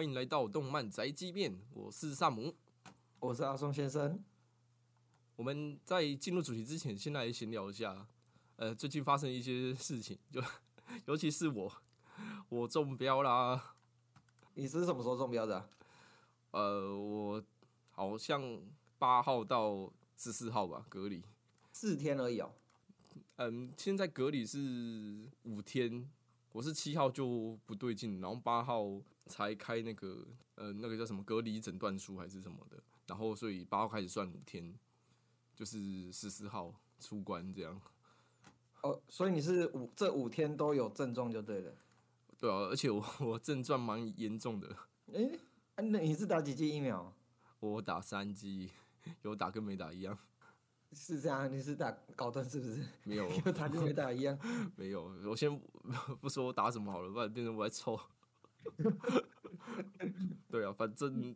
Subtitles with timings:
[0.00, 2.54] 欢迎来到动漫宅基面，我是萨姆。
[3.18, 4.18] 我是阿松先生。
[5.36, 8.08] 我们在进入主题之前，先来闲聊一下，
[8.56, 10.42] 呃，最近发生一些事情， 就
[11.04, 11.70] 尤其是我，
[12.48, 13.74] 我中标啦。
[14.54, 15.68] 你是什么时候中标的啊、
[16.52, 17.44] 呃，我
[17.90, 18.58] 好像
[18.98, 21.22] 八号到十四号吧，隔离。
[21.72, 22.50] 四天而已哦。
[23.36, 26.10] 嗯，现在隔离是五天，
[26.52, 34.74] 我是七号就不对劲，然后八号才开那个呃那个叫什么隔离诊断书还是什么的，然后所以八号开始算五天，
[35.54, 37.80] 就是十四号出关这样。
[38.82, 41.72] 哦，所以你是五这五天都有症状就对了。
[42.38, 44.74] 对啊，而且我 我症状蛮严重的，
[45.12, 45.38] 诶、
[45.74, 47.14] 啊那你是打几剂疫苗？
[47.60, 48.70] 我打三剂，
[49.20, 50.18] 有打跟没打一样，
[50.92, 52.82] 是这样，你是打高端是不是？
[53.04, 54.38] 没有 有打跟没打一样。
[54.76, 55.54] 没有，我先
[56.22, 58.00] 不说我打什么好了，不然变成我在抽。
[60.48, 61.34] 对啊，反正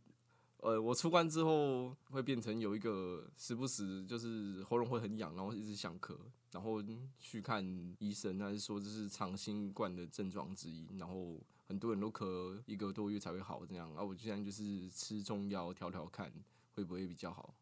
[0.58, 6.17] 呃，我出关之后会变成有一个时不时就是喉咙会很痒，然后一直想咳，
[6.52, 6.83] 然后
[7.19, 16.33] 去看医生，他是说这是长新冠的症状之一，然后很多人都咳一个多月才会好这样，啊，我现在就是吃中药调调看
[16.75, 17.55] 会不会比较好。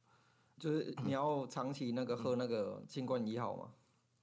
[0.58, 3.72] 就是你要长期那个喝那个新冠一号吗？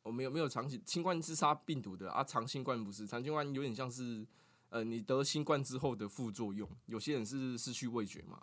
[0.04, 4.26] 我没有没有长期新冠是杀病毒的啊，长新冠不是，长新冠有点像是
[4.70, 8.42] 呃你得新冠之后的副作用，有些人是失去味觉嘛，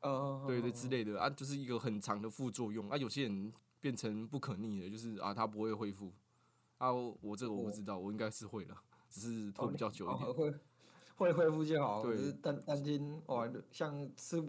[0.00, 6.12] 哦，对对之类的啊，就是一个很长的副作用啊，有些人变成不可逆的，就是啊他不会恢复
[6.78, 8.76] 啊，我这个我不知道，我应该是会了，
[9.08, 10.28] 只是拖比较久一点。
[10.28, 10.54] 哦会
[11.16, 14.42] 会恢复就好，对只是担担心哇，像吃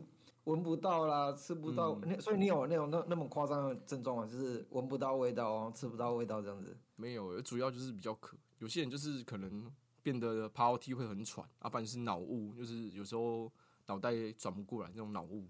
[0.45, 4.25] 闻不到啦，吃不到，嗯那所以你有那种那那么夸张的症状吗？
[4.25, 6.75] 就是闻不到味道哦，吃不到味道这样子。
[6.95, 9.71] 没有，主要就是比较渴，有些人就是可能
[10.03, 13.51] 变得爬楼梯会很喘，啊，不然就是脑雾，就是有时候
[13.87, 15.47] 脑袋转不过来那种脑雾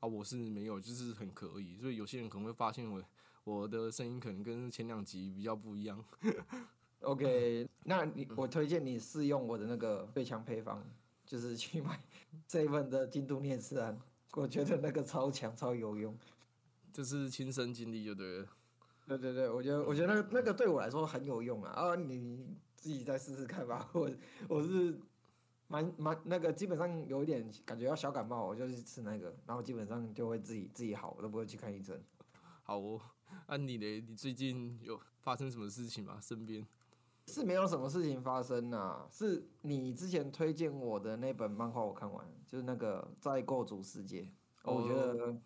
[0.00, 3.02] 啊，我是没有，就是很可以，所以有些人可能会发现我
[3.44, 6.02] 我的声音可能跟前两集比较不一样。
[7.00, 10.82] OK， 那你我推荐你试用我的那个最强配方，
[11.26, 12.00] 就是去买
[12.46, 13.98] 这一份的京都念慈庵，
[14.32, 16.16] 我觉得那个超强超有用。
[16.92, 18.46] 这是亲身经历就对了。
[19.06, 23.90] 对对对，我觉得我觉得那个那个对我来说很有用啊，啊，你自己再试试看吧。
[23.94, 24.08] 我
[24.48, 24.96] 我是
[25.66, 32.00] 蛮蛮那个，基本上有一点感觉要小感冒，我就去吃那个，然后基本上就会自己自己好，我都不会去看医生。
[32.62, 33.00] 好哦，
[33.46, 34.00] 啊你嘞？
[34.00, 36.20] 你最近有发生什么事情吗？
[36.22, 36.64] 身边？
[37.26, 44.22] 是没有什么事情发生呐、是你之前推荐我的那本漫画我看完，就是那个《在构筑世界》
[44.62, 45.36] 哦，我觉得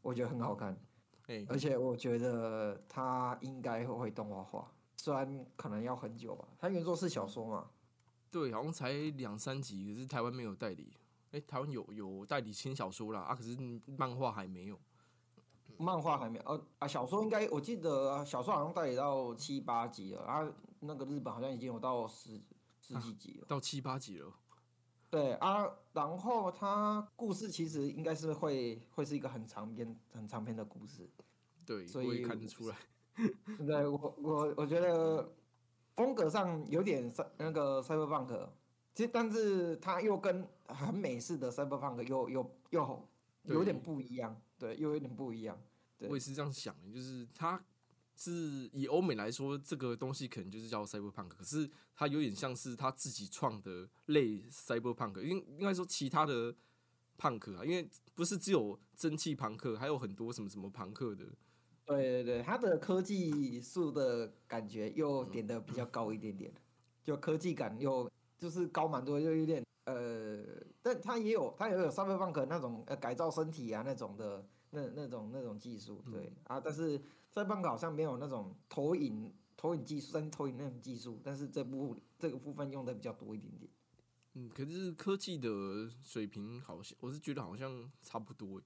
[0.00, 0.80] 我觉得很好看，
[1.26, 6.46] 哎、而且我觉得它应该会动画化，虽然可能要很久吧。
[6.58, 7.70] 它原作是小说嘛，
[8.30, 10.92] 对，好像才两三集，可是台湾没有代理。
[11.30, 14.78] 哎、台湾有有代理轻小说啦，啊，可是漫画还没有。
[15.76, 22.40] 漫画还没有，呃啊，小说应该我记得啊小说好像代理到七八集了，啊，那个日本好像已经有到十
[22.80, 23.46] 十几集了。
[23.46, 24.32] 到七八集了。
[25.10, 31.08] 对啊，然后它故事其实应该是会会是一个很长篇很长篇的故事。
[31.64, 32.76] 对，所以看得出来。
[33.66, 35.32] 对我我我觉得
[35.96, 38.48] 风格上有点赛那个 cyberpunk，
[38.94, 43.08] 其实但是它又跟很美式的 cyberpunk 又又又
[43.44, 45.60] 有点不一样，对，又有点不一样。
[45.98, 47.60] 对我也是这样想的，就是它
[48.14, 56.54] 是以欧美来说，这个东西可能就是叫 cyberpunk，可是它有点像是他自己创的类 cyberpunk，应应该说其他的
[57.16, 61.26] 朋克啊，因为不是只有蒸汽朋克，还有很多什么什么朋克的。
[61.88, 66.52] 对对对，它的科技树的感觉又点的比较高一点点，
[67.02, 70.44] 就科技感又就是高蛮多，又有点呃，
[70.82, 77.00] 但它也有它也有 cyberpunk 那种呃改造身体啊那种的那那种那种技术，对、啊，但是
[77.32, 83.72] cyberpunk 好像没有那种投影投影技术，但投影那种技术，但是这部这个部分用的比较多一点点。
[84.34, 85.48] 嗯，可是科技的
[86.02, 88.64] 水平好像，我是觉得好像差不多欸。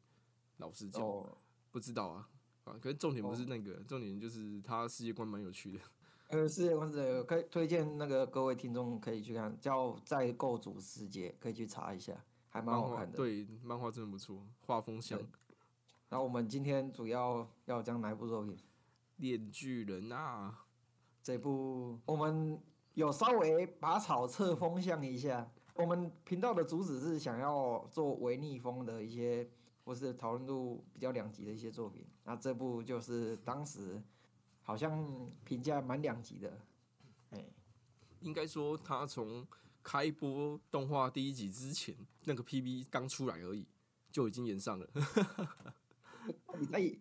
[0.56, 1.38] 老实讲，哦，
[1.70, 2.28] 不知道啊
[2.64, 5.78] 啊，可是重点不是那个，重点就是他世界观蛮有趣的。
[6.28, 12.14] 呃，世界观是这个可以推荐那个各位听众可以去看，叫《在构筑世界》，可以去查一下，
[12.48, 13.16] 还蛮好看的。
[13.16, 15.18] 对，漫画真的不错，画风像
[16.08, 18.56] 《然后我们今天主要要讲哪一部作品？
[19.16, 20.64] 链巨人》啊。
[21.22, 22.60] 这部我们
[22.94, 25.50] 有稍微拔草测风向一下。
[25.74, 29.48] 我们频道的主旨是想要做微逆风的一些，
[29.84, 32.04] 或是讨论度比较两极的一些作品。
[32.24, 34.02] 那这部就是当时
[34.62, 36.58] 好像评价蛮两极的，
[37.30, 37.44] 哎，
[38.20, 39.46] 应该说，他从
[39.82, 41.94] 开播动画第一集之前，
[42.24, 43.66] 那个 PV 刚出来而已，
[44.10, 44.88] 就已经演上了。
[46.46, 46.98] 到底在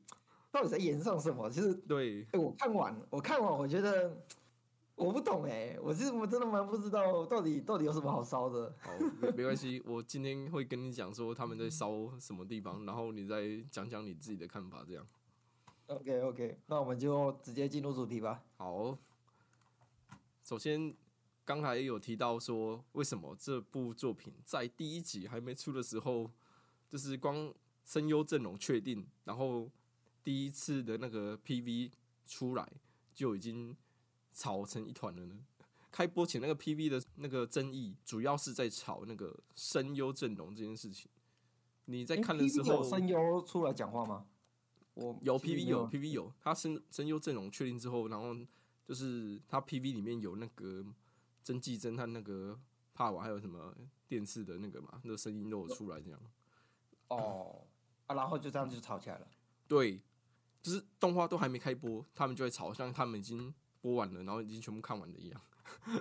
[0.52, 1.48] 到底在演上什么？
[1.50, 4.18] 就是对，哎、我看完，我看完，我觉得
[5.02, 8.72] 我不懂哎、我是我真的蛮不知道到底到底有什么好烧的。
[8.80, 11.90] 好，没没关系，我今天会跟你讲说他们在烧
[12.20, 15.04] 什么地方，然后你再讲讲你自己的看法，这样。
[15.88, 18.44] OK OK，那我们就直接进入主题吧。
[18.58, 18.96] 好，
[20.44, 20.96] 首先
[21.44, 26.30] 刚才有提到说，为什么这部作品在第一集还没出的时候，
[26.88, 27.52] 就是光
[27.84, 29.68] 声优阵容确定，然后
[30.24, 31.92] 第一次的那个 PV
[32.26, 32.72] 出来
[33.14, 33.76] 就已经
[34.32, 35.36] 吵成一团了呢？
[35.92, 41.12] 开播前那个 PV 的那个争议，主要是在吵那个声优阵容这件事情。
[41.86, 44.26] 你在看的时候，声优出来讲话吗？
[44.94, 48.34] 我有 PV 没有 PV 有，他声声优阵容确定之后，然后
[48.86, 50.86] 就是他 PV 里面有那个
[51.44, 52.58] 曾纪真和那个
[52.94, 53.76] 帕瓦，还有什么
[54.08, 56.20] 电视的那个嘛，那个声音都有出来这样。
[57.10, 57.68] 哦
[58.08, 59.28] 啊，然后就这样就吵起来了。
[59.68, 60.02] 对，
[60.62, 65.42] 就是动画都还没开播，他们就会吵，像他们已经播完了，然后已经全部看完了一样。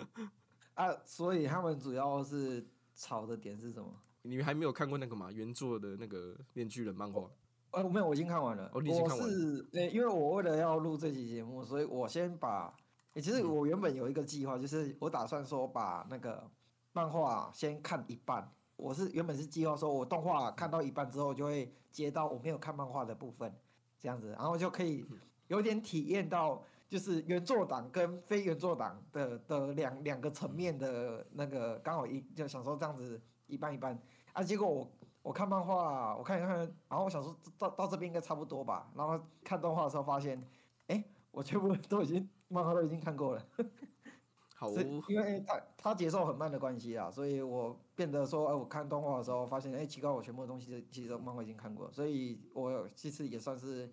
[0.74, 3.92] 啊，所以他们主要是吵的点是什么？
[4.22, 7.28] 你们还没有看过那个嘛原作的那个《面具人》漫画？
[7.72, 8.70] 呃，没有，我已经看完了。
[8.74, 12.74] 哦你已经看完我是呃、因为我为了要录这期节目，所以我先把，
[13.14, 16.50] 欸其实嗯我原本有一个计划，就是我打算说把那个
[16.92, 18.52] 漫画先看一半。
[18.76, 23.54] 我是原本是计划说，我动画看到一半之后，就会接到我没有看漫画的部分，
[24.00, 25.04] 这样子，然后就可以
[25.48, 33.96] 有点体验到，就是原作党跟非原作党的的两两个层面的那个，刚好一就想说这样子一半一半
[34.32, 34.90] 啊，结果我
[35.22, 36.58] 我看漫画，我看一看，
[36.88, 40.44] 然后我想说到到这边应该差不多吧，然后看动画的时候发现，
[40.88, 43.46] 哎、我全部都已经漫画都已经看过了，
[44.56, 44.68] 好。
[44.68, 53.88] 所以因为他他节奏很慢的关系啊，所以我变得说，哎、我看动画的时候发现，哎、奇怪，我全部的东西其实漫画已经看过了，所以我其实也算是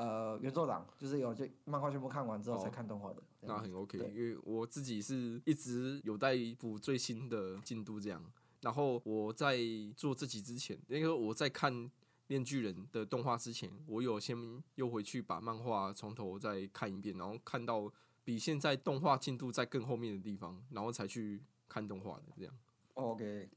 [0.00, 3.22] 呃原作党，就是有就漫画全部看完之后才哦看动画的。
[3.42, 8.24] 那很 OK，因为我自己是一直有在补最新的进度这样。
[8.62, 9.58] 然后我在
[9.96, 11.72] 做这集之前，因为我在看
[12.26, 14.36] 《面具人》的动画之前，我有先
[14.74, 17.90] 又回去把漫画从头再看一遍，然后看到
[18.22, 22.54] 比现在动画进度在更后面的地方，然后才去看动画的这样。
[22.94, 23.48] OK，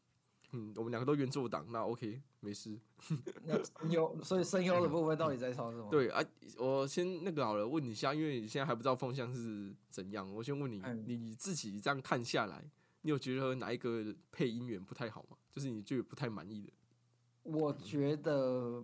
[0.53, 2.79] 嗯，我们两个都原作党，那 OK 没事。
[3.45, 5.89] 那声优，所以声优的部分到底在吵什么？
[5.89, 6.23] 对啊，
[6.57, 12.63] 我先那个好了，问你一下，因为你现在还不知道风向是怎样，我先问你，嗯你自己这样看下来，
[13.01, 15.37] 你有觉得哪一个配音员不太好吗？
[15.51, 16.71] 就是你觉得不太满意的？
[17.43, 18.83] 我觉得，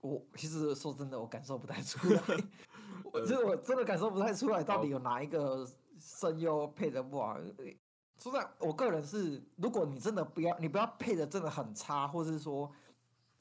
[0.00, 2.22] 我其实说真的，我感受不太出来。
[3.12, 5.68] 我这我真的感受不太出来，到底有哪一个
[5.98, 7.36] 声优配的不好。
[8.20, 12.70] 说实在，我个人是，如果你真的不要，你不要配的真的很差，或是说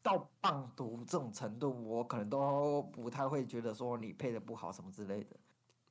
[0.01, 5.35] 到棒读这种程度，我可能都不太会觉得说你配的不好什么之类的。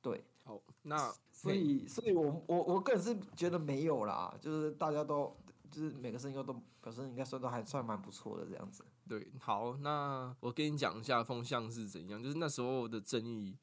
[0.01, 5.37] 对，好，那所以，所以我我我个人是觉得没有啦，就是大家都
[5.69, 8.83] 就是每个声优都表示应该算都还算蛮不错的这样子。
[9.07, 13.55] 对，好，那我跟你讲一下风向是怎样，就是那时候的争议，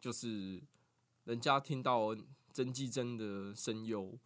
[0.00, 0.62] 就是
[1.24, 2.14] 人家听到
[2.52, 4.18] 曾纪真的声优，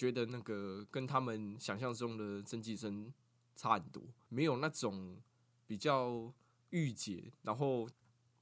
[0.00, 3.12] 觉得那个跟他们想象中的曾纪真
[3.54, 5.18] 差很多，没有那种
[5.66, 6.32] 比较
[6.70, 7.86] 御姐，然后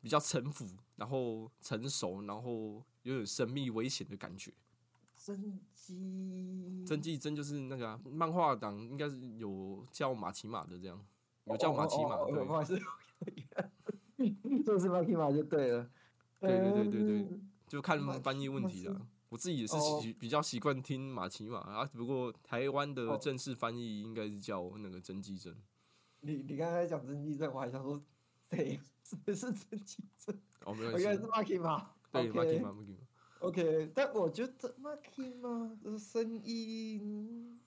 [0.00, 4.54] 比较城府，然后成熟，然后有点神秘危险的感觉。
[5.16, 11.04] 真机曾纪真就是那个、啊、漫画党，应该是有叫马奇马的这样，
[11.46, 12.80] 有叫马奇马，哦哦哦对不好意思，
[14.64, 15.90] 这是马奇马就对了。
[16.38, 19.06] 对对对对对嗯就看翻译问题马啦。
[19.28, 19.74] 我自己也是
[20.18, 25.54] 比较习惯听马奇马啊，不过台湾的哦正式翻译应该是叫那个曾纪真。
[26.20, 28.02] 你你刚才讲真机症，我还想说
[28.50, 30.34] 谁谁 是真机症？
[30.64, 31.90] 哦，没关系我原来是，马奇马。
[32.10, 32.98] 对马奇马马奇马。
[33.40, 37.60] OK，但我觉得马奇马的声音，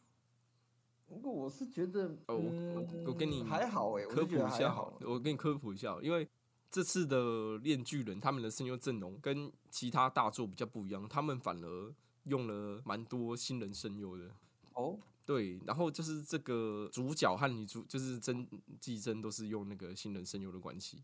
[1.08, 4.98] 不过我是觉得，哦我嗯我跟你还好哎，我科普一下还好。
[5.01, 6.27] 我跟你科普一下，因为
[6.71, 14.31] 这次的炼巨人他们的声优阵容跟其他大作比较不一样，他们反而用了蛮多新人声优的。
[14.73, 18.47] 哦，对，然后就是这个主角和女主，就是真
[18.79, 21.03] 纪真都是用那个新人声优的关系，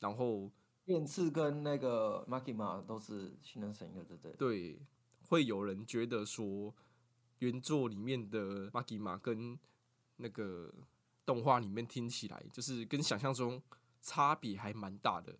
[0.00, 0.50] 然后
[0.84, 4.32] 电次跟那个马奇马都是新人声优，对不对？
[4.32, 4.78] 对，
[5.28, 6.74] 会有人觉得说
[7.38, 9.58] 原作里面的马吉玛跟
[10.16, 10.70] 那个
[11.24, 13.62] 动画里面听起来，就是跟想象中
[14.06, 15.36] 差别还蛮大的，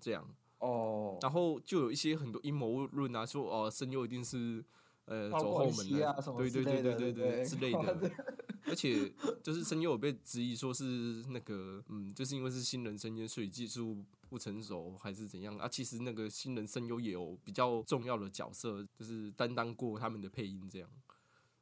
[0.00, 0.28] 这样。
[0.58, 4.64] 哦，然后就有一些很多阴谋论啊，说哦声优一定是
[5.04, 8.10] 呃走后门括西来啊什么对对对对对对之类的。
[8.66, 9.10] 而且
[9.40, 15.68] 就是声优有被质疑说是那个，嗯，就是因为是新人声优，所以技术不成熟还是怎样啊？
[15.68, 20.90] 其实那个新人声优也有比较重要的角色，就是担当过他们的配音这样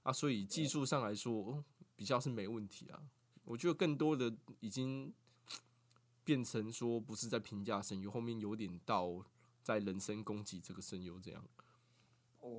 [0.02, 1.62] 啊，所以技术上来说
[1.94, 2.98] 比较是没问题啊。
[3.44, 5.12] 我觉得更多的已经
[6.26, 9.24] 变成说不是在评价声优，后面有点到
[9.62, 11.42] 在人身攻击这个声优这样。
[12.40, 12.50] 哇！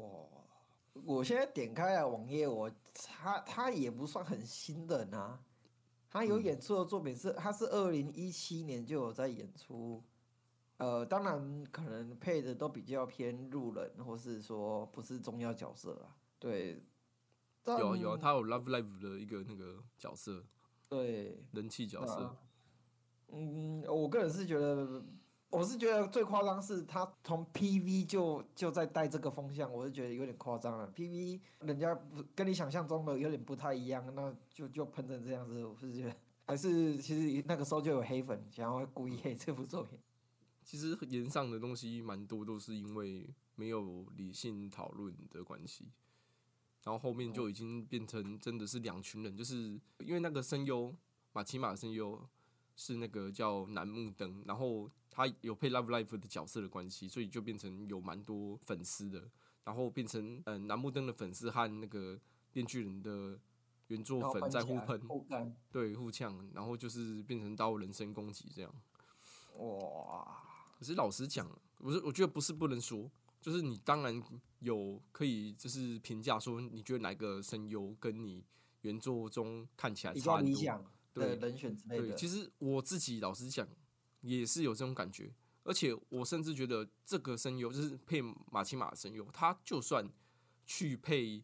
[1.04, 5.40] 我现在点开了网页，我他他也不算很新人啊，
[6.10, 10.02] 他有嗯演出的作品是他是二零一七年就有在演出，
[10.78, 16.82] 呃，当然可能配的都比较偏路人，或是说不是重要角色啦，对，
[17.66, 20.44] 有啊有啊，他有 Love Live 的一个那个角色，
[20.88, 22.36] 对，人气角色。
[23.30, 25.04] 嗯，我个人是觉得，
[25.50, 30.92] 我是觉得最夸张是他从 PV 就就在带这个风向，我是觉得有点夸张了。
[30.96, 36.16] PV 人家不跟你想象中的有点不太一样，那就就喷成这样子，我是觉得
[36.46, 40.00] 还是其实那个时候就有黑粉想要故意黑这部作品。
[40.64, 45.86] 其实言上的东西蛮多，都是因为没有理性讨论的关系，
[46.84, 50.94] 然后后面就已经变成真的是两群人，就是因为那个声优
[51.32, 52.22] 马奇马声优
[52.78, 59.30] 是那个叫楠木灯，然后他有配 Love Life 的角色的关系，所以就变成有蛮多粉丝的，
[59.66, 62.18] 然后变成嗯楠木灯的粉丝和那个
[62.54, 63.40] 电锯人的
[63.88, 65.26] 原作粉在互喷，互，
[65.72, 68.72] 对互呛，然后就是变成到人身攻击这样。
[69.56, 70.44] 哇！
[70.78, 73.10] 可是老实讲，我是我觉得不是不能说，
[73.42, 74.22] 就是你当然
[74.60, 78.46] 有可以就是评价说，你觉得哪个声优跟你
[78.82, 80.86] 原作中看起来差很多？
[81.18, 82.16] 的对人选之类对，的。
[82.16, 83.68] 其实我自己老实讲，
[84.22, 85.34] 也是有这种感觉，
[85.64, 88.22] 而且我甚至觉得这个声优就是配
[88.52, 90.10] 马奇马的声优，他就算
[90.66, 91.44] 去配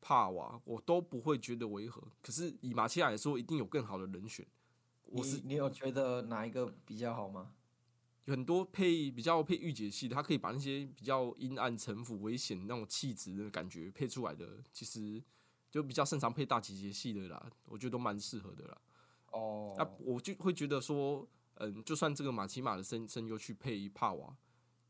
[0.00, 2.02] 帕瓦，我都不会觉得违和。
[2.22, 4.46] 可是以马奇亚来说，一定有更好的人选。
[5.04, 7.52] 我是你你有觉得哪一个比较好吗？
[8.26, 15.22] 有很多配比较配御姐系的，他可以把那些比较阴暗、城府、危险那种气质的感觉配出来的，其实
[15.70, 18.78] 就比较擅长配大姐姐系的啦，我觉得都蛮适合的啦。
[19.32, 24.36] 哦，那、我就会觉得说，嗯，就算这个马奇马的声声优去配帕瓦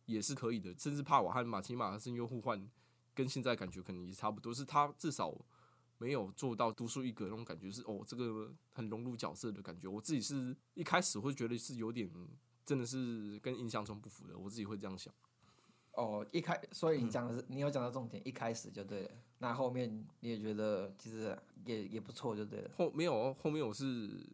[0.07, 2.71] 也是可以的，甚至帕瓦和马奇马的声优互换，
[3.15, 5.35] 跟现在感觉可能也差不多，是他至少
[5.99, 9.89] 没有做到独树一格那种感觉，是哦，这个很融入角色的感觉。
[9.89, 12.11] 我自己是一开始会觉得是有点。
[12.69, 15.11] 真的是跟印象中不符的，我自己会这样想。
[15.93, 19.11] 哦，一开，所以嗯你讲的是、你有讲到重点，一开始就对了。
[19.39, 22.71] 那后面你也觉得其实也也不错，就对了。
[22.77, 24.27] 后没有，后面我是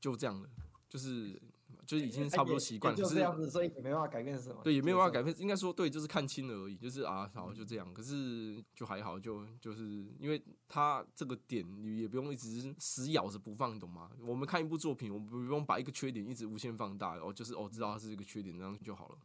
[0.00, 0.48] 就这样的，
[0.88, 1.40] 就是
[1.86, 4.60] 就是已经差不多习惯，也可就是这样子，所以也没办法改变什么。
[4.62, 7.94] 对，也没有办法改变，应该说对，就是看清了而已，就是啊，好就这样。
[7.94, 14.10] 可是就还好，就就是因为他这个点，你也不用一直死咬着不放，你懂吗？
[14.20, 19.18] 我们看一部作品，我们不用把一个缺点一直无限放大，哦，就是哦，知道它是一个缺点，这样就好了。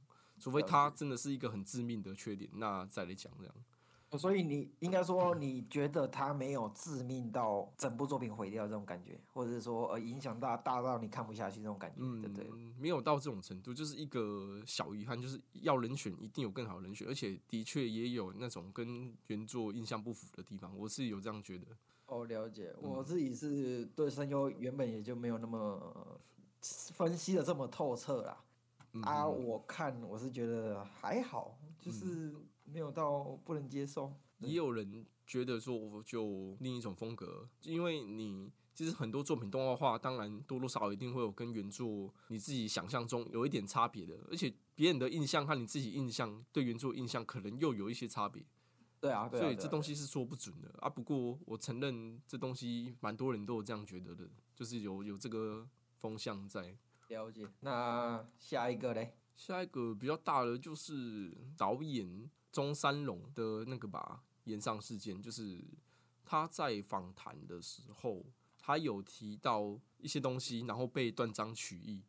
[0.44, 3.56] 除非他真的是一个很致命的缺点，那再来讲这样。
[4.18, 12.50] 所以你应该说，你觉得他没有致命到整部作品毁掉这种感觉，或者是说呃影响大大到你看不下去这种感觉，对不对？
[12.54, 21.66] 嗯，没有到这种程度，就是一个小遗憾，就是要人选一定有更好的人选，而且的确也有那种跟原作印象不符的地方，我是有这样觉得。
[22.08, 22.76] 哦，了解。
[22.84, 26.20] 嗯我自己是对声优原本也就没有那么呃
[26.92, 28.44] 分析的这么透彻啦。
[28.94, 32.34] 嗯啊，我看我是觉得还好，就是
[32.64, 34.14] 没有到不能接受。
[34.40, 48.44] 也有人觉得说，我就另一种风格，因为你其实很多作品动画化，当然多多少少一定会有跟原作你自己想象中有一点差别的，而且别人的印象和你自己印象对原作印象可能又有一些差别，
[49.00, 50.90] 对啊，对啊，所以这东西是说不准的啊。
[50.90, 56.78] 不过我承认这东西蛮多人都有这样觉得的，就是有有这个风向在。
[57.14, 57.48] 了解。
[57.62, 59.16] 那下一个嘞？
[59.36, 65.64] 下一个比较大的就是导演中山龙的那个吧，延上事件，就是
[66.24, 68.26] 他在访谈的时候，
[68.60, 72.04] 他有提到一些东西，然后被断章取义。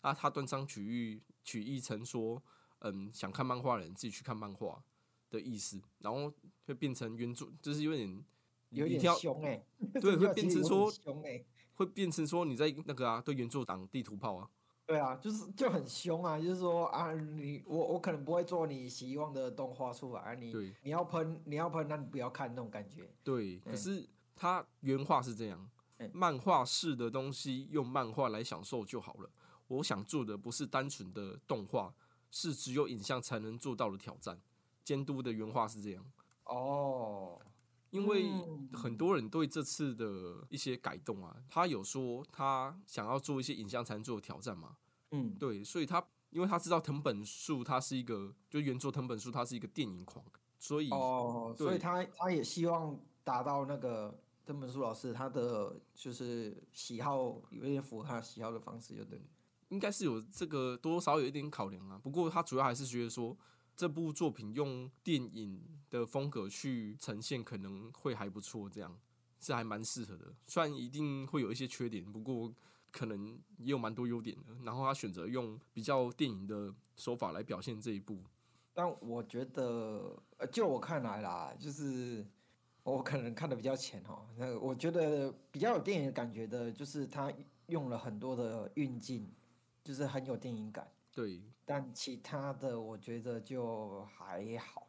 [0.00, 2.42] 啊他断章取义取义成说，
[2.78, 4.82] 嗯，想看漫画的人自己去看漫画
[5.28, 6.32] 的意思，然后
[6.64, 8.24] 会变成原著，就是有点
[8.70, 9.62] 有点凶哎、
[10.00, 11.44] 对，会变成说凶哎、
[11.80, 14.46] 会变成说你在那个啊，对原作党地图炮啊，
[14.84, 23.10] 对啊，就是就很凶啊，就是说啊，你我我可能不会做你希望的动画出来，啊你你要喷你要喷，那你不要看那种感觉。
[23.24, 24.06] 对，可嗯是
[24.36, 29.30] 他原话是这样嗯，漫画式的东西用漫画来享受就好了。
[29.68, 31.94] 我想做的不是单纯的动画，
[32.30, 34.38] 是只有影像才能做到的挑战。
[34.84, 36.04] 监督的原话是这样，
[36.44, 37.40] 哦，
[37.90, 44.76] 因为嗯很多人对这次的一些改动啊，他有说他想要做一些影像才能做的挑战嘛，
[45.10, 50.24] 嗯，对，所以他因为他知道藤本树他是一个，就原作藤本树他是一个电影狂，
[50.58, 59.20] 所以哦，所以他他也希望达到那个藤本树老师他的就是喜好，有点符合他喜好的方式，有点。
[59.70, 61.96] 应该是有这个多少有一点考量啊。
[62.02, 63.36] 不过他主要还是觉得说，
[63.80, 65.58] 这部作品用电影
[65.88, 68.94] 的风格去呈现，可能会还不错，这样
[69.38, 70.34] 是还蛮适合的。
[70.46, 72.52] 虽然一定会有一些缺点，不过
[72.90, 74.54] 可能也有蛮多优点的。
[74.64, 78.22] 然后他选择用比较电影的手法来表现这一部。
[78.74, 82.22] 但我觉得，呃，就我看来啦，就是
[82.82, 84.26] 我可能看的比较浅哦。
[84.36, 87.32] 那我觉得比较有电影感觉的，就是他
[87.68, 89.32] 用了很多的运镜，
[89.82, 90.86] 就是很有电影感。
[91.12, 94.88] 对，但其他的我觉得就还好。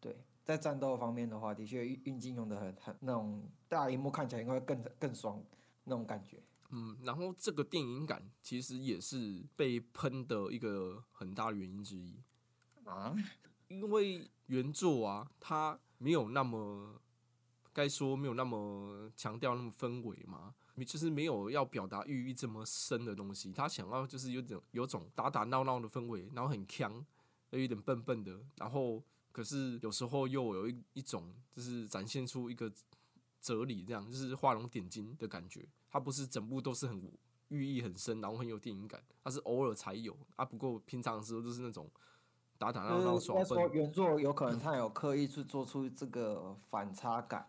[0.00, 5.40] 对，在战斗方面的话，的确运运镜用的很很那种大荧幕看起来应该会更更爽
[5.84, 6.42] 那种感觉。
[6.70, 12.20] 嗯，然后这个电影感其实也是被喷的一个很大的原因之一。
[12.82, 13.14] 啊，
[13.68, 17.00] 因为原作啊，它没有那么
[17.72, 20.52] 该说没有那么强调那么氛围嘛，
[20.84, 23.52] 就是没有要表达寓意这么深的东西。
[23.52, 27.04] 他想要就是有点有种打打闹闹的氛围，然后很强，
[27.50, 32.70] 又有点笨笨的，然后可是有时候又有一一种就是展现出一个
[33.40, 35.68] 哲理，这样就是画龙点睛的感觉。
[35.90, 37.00] 它不是整部都是很
[37.48, 40.44] 寓意很深，然后很有电影感，它是偶尔才有啊。
[40.44, 41.90] 不过平常的时候都是那种
[42.58, 43.70] 打打闹闹就是耍笨。
[43.72, 47.48] 原作有可能他有刻意去做出这个反差感，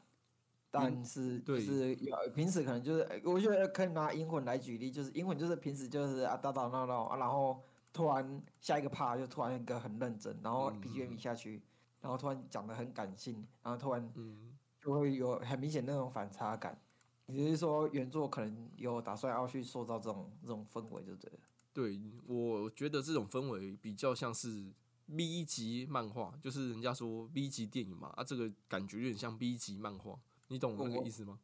[0.71, 7.61] 但是就对是有平时可能就是，呃我觉得可以拿英魂来举例，就是英魂就是平时就是啊打打闹闹啊，然后
[7.91, 11.61] 突然下一个趴就突然一个很认真，然后 BGM 一下去，
[12.01, 16.79] 然后突然讲的很感性，然后突然嗯，就会有很明显那种反差感。
[17.27, 21.39] 也就是说，原作可能有打算要去塑造这种这种氛围，就对了。
[21.71, 24.73] 对，我觉得这种氛围比较像是
[25.15, 31.39] B 级漫画，就是人家说 B 级电影嘛，啊，这个感觉有点像 B 级漫画，你懂那个意思吗？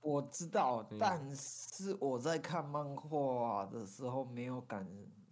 [0.00, 4.86] 我知道嗯，但是我在看漫画的时候没有感，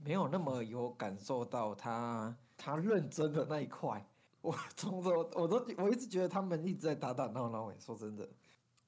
[0.05, 4.07] 没有那么有感受到他他认真的那一块。
[4.41, 7.67] 我从头我都我一直觉得他们一直在打打闹闹。
[7.67, 8.29] 诶，说真的，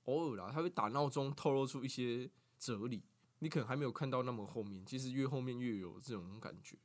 [0.06, 3.04] 偶尔啦，他会打闹中透露出一些哲理，
[3.38, 6.76] 你可能还没有看到那么后面，其实越后面越有这种感觉。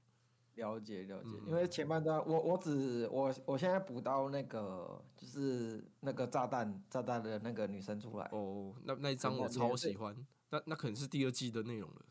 [0.60, 1.38] 了解了解。
[1.42, 10.16] 嗯因为前半段我我只我我现在补到那个就是那个炸弹炸弹的那个女生出来，哦，那那一张我超喜欢，
[10.52, 12.06] 那那可能是第二季的内容了。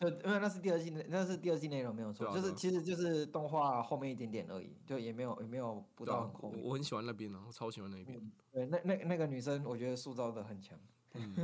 [0.00, 6.64] 对，因为那是第二季，那是第二季内容没有错，就是其实就是动画后面一点点而已，就也没有也没有补到很，后面。
[6.64, 8.32] 我我很喜欢那边啊，我超喜欢那边。
[8.50, 10.78] 对，那那那个女生，我觉得塑造的很强。
[11.14, 11.36] 嗯，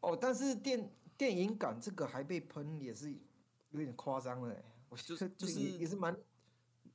[0.00, 3.10] 哦，但是电电影感这个还被喷，也是
[3.70, 4.62] 有点夸张了欸。
[4.90, 6.14] 我就觉 得就是也也是蛮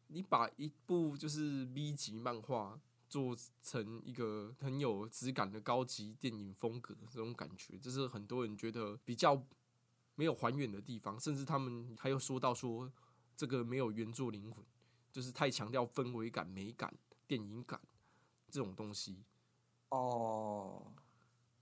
[0.07, 2.79] 你把一部就是 B 级漫画
[3.09, 9.43] 做成一个很有质感的高级电影风格，这种感觉，这是很多人觉得比较
[10.15, 12.91] 没有还原的地方，甚至他们还有说到说
[13.35, 14.63] 这个没有原作灵魂，
[15.11, 16.93] 就是太强调氛围感、美感、
[17.27, 17.81] 电影感
[18.49, 19.23] 这种东西。
[19.89, 20.93] 哦，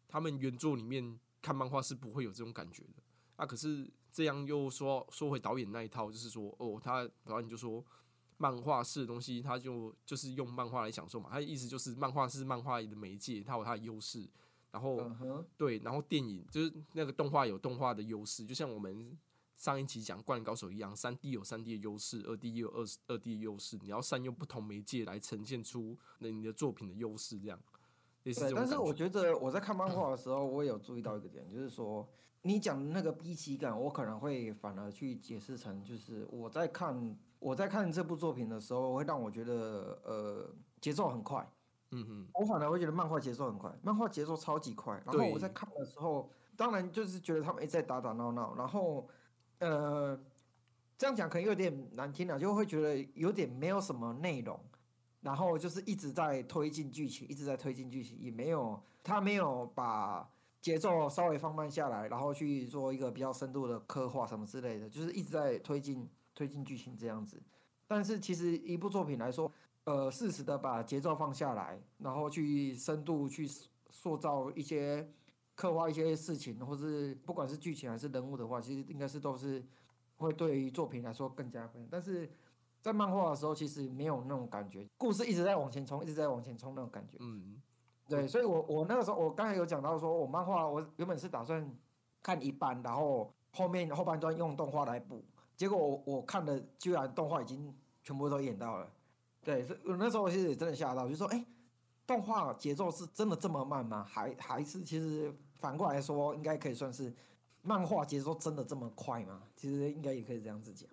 [0.07, 3.03] 他们原作里面看漫画是不会有这种感觉的。
[3.35, 7.83] 啊，可是这样又说说回导演那一套，就是说，哦，他导演就说，
[8.37, 11.29] 漫画式的东西，他就就是用漫画来享受嘛。
[11.31, 14.29] 他的意思就是，漫画是漫画的媒介，它有它的优势。
[14.71, 15.11] 然后
[15.57, 19.17] 对，然后电影就是那个动画有动画的优势，就像我们
[19.55, 27.59] 上一期讲《灌篮高手》一样，三 D 有三 D 的优势，二 D 也有二二 D 的优势，你要善用不同媒介来呈现出那你的作品的优势，这样
[28.23, 28.49] 类似这对。
[28.49, 29.09] 种但是我觉。
[29.09, 32.07] 得我在看漫画的时候，我也有注意到一个点，就是说
[32.41, 40.49] 你讲的那个逼奇感，我可能会反而去解释成，就是我在看我在看这部作品的时候，会让我觉得呃
[40.81, 41.47] 节奏很快。
[41.91, 44.99] 嗯哼，我反而会觉得漫画节奏很快，漫画节奏超级快。
[45.05, 49.07] 然后我在看的时候，当然就是觉得他们一直在打打闹闹，然后
[49.59, 50.19] 呃，
[50.97, 54.59] 这样讲可能有点难听了，就会觉得有点没有什么内容，
[55.23, 60.29] 然后就是一直在推进剧情，一直在推进剧情，也没有他没有把
[60.61, 67.41] 节奏稍微放慢下来，然后去做一个比较深度的刻画什么之类的，就是一直在推进推进剧情这样子。
[67.87, 69.51] 但是其实一部作品来说，
[69.85, 73.47] 呃，适时的把节奏放下来，然后去深度去
[73.91, 75.09] 塑造一些
[75.55, 79.63] 刻画一些事情，或是不管是剧情还是人物的话，其实应该是都是
[80.17, 81.87] 会对于作品来说更加分。
[81.91, 82.29] 但是
[82.83, 87.15] 在漫画的时候其实没有那种感觉，故事一直在往前冲，一直在往前冲那种感觉。
[87.21, 87.61] 嗯，
[88.09, 91.73] 对，所以我我那个时候我刚才有讲到说，我漫画我原本是打算
[92.21, 95.23] 看一半，然后后面后半段用动画来补，
[95.55, 98.91] 结果我我看的居然动画已经全部都演到了。
[99.41, 101.45] 对，所以我那时候其实也真的吓到，就说哎。
[102.05, 104.03] 动画节奏是真的这么慢吗？
[104.03, 107.15] 还还是其实反过来说，应该可以算是
[107.61, 109.43] 漫画节奏真的这么快吗？
[109.55, 110.89] 其实应该也可以这样子讲。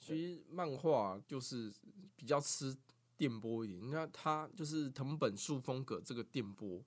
[0.00, 1.72] 其实漫画就是
[2.16, 2.76] 比较吃
[3.16, 6.82] 电波一点，你看它就是藤本树风格这个电波，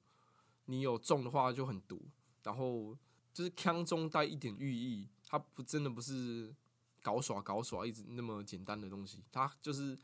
[0.65, 2.01] 你有中的话就很毒，
[2.43, 2.97] 然后
[3.33, 6.53] 就是腔中带一点寓意，它不真的不是
[7.01, 9.97] 搞耍搞耍一直那么简单的东西，它就是。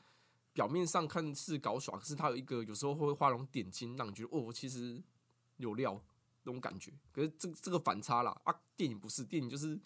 [0.51, 5.01] 表面上看是搞耍，可是他有一个有时候会画龙点睛，让你觉得哦，其实
[5.57, 5.93] 有料
[6.43, 6.91] 那种感觉。
[7.13, 9.79] 可是这这个反差啦啊，电影不是电影，就是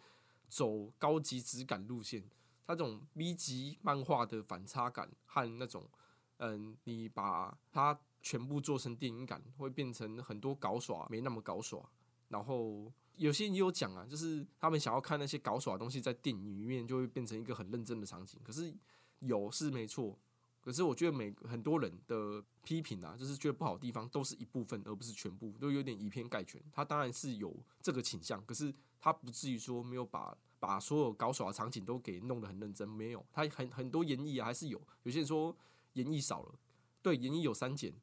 [0.47, 2.23] 走高级质感路线。
[2.65, 5.89] 它这种 B 级漫画的反差感和那种
[6.37, 11.81] 嗯，你把它全部做成电影感，会变成很多搞耍没那么搞耍。
[12.29, 18.39] 然后有些人也有讲啊，就是他们想要看那些搞耍的东西，在电影里面就会变成一个很认真的场景。
[18.43, 18.73] 可是
[19.19, 20.17] 有是没错。
[20.61, 26.61] 可是我觉得每很多人的批评啊，就是觉得不好的地方都是一部分，而不是全部，都有点以偏概全。
[26.71, 33.21] 他当然是有这个倾向，可是他不至于说没有把把所有搞耍的场景都给弄得很认真，没有。
[33.33, 34.81] 他很很多演绎啊，还是有。
[35.03, 35.53] 有些人说
[35.91, 36.55] 演绎少了，
[37.01, 37.93] 对，演绎有删减，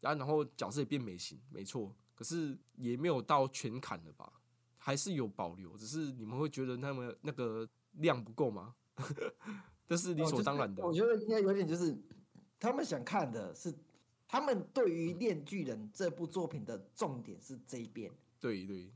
[0.00, 1.94] 然后然后角色也变美型，没错。
[2.16, 4.32] 可是也没有到全砍了吧，
[4.78, 5.76] 还是有保留。
[5.76, 8.74] 只是你们会觉得那么那个量不够吗？
[9.86, 10.84] 这是理所当然的。
[10.84, 11.96] 我觉得应该有点就是，
[12.58, 13.72] 他们想看的是，
[14.26, 18.12] 他们对于《炼巨人》这部作品的重点是这一边。
[18.40, 18.92] 对对，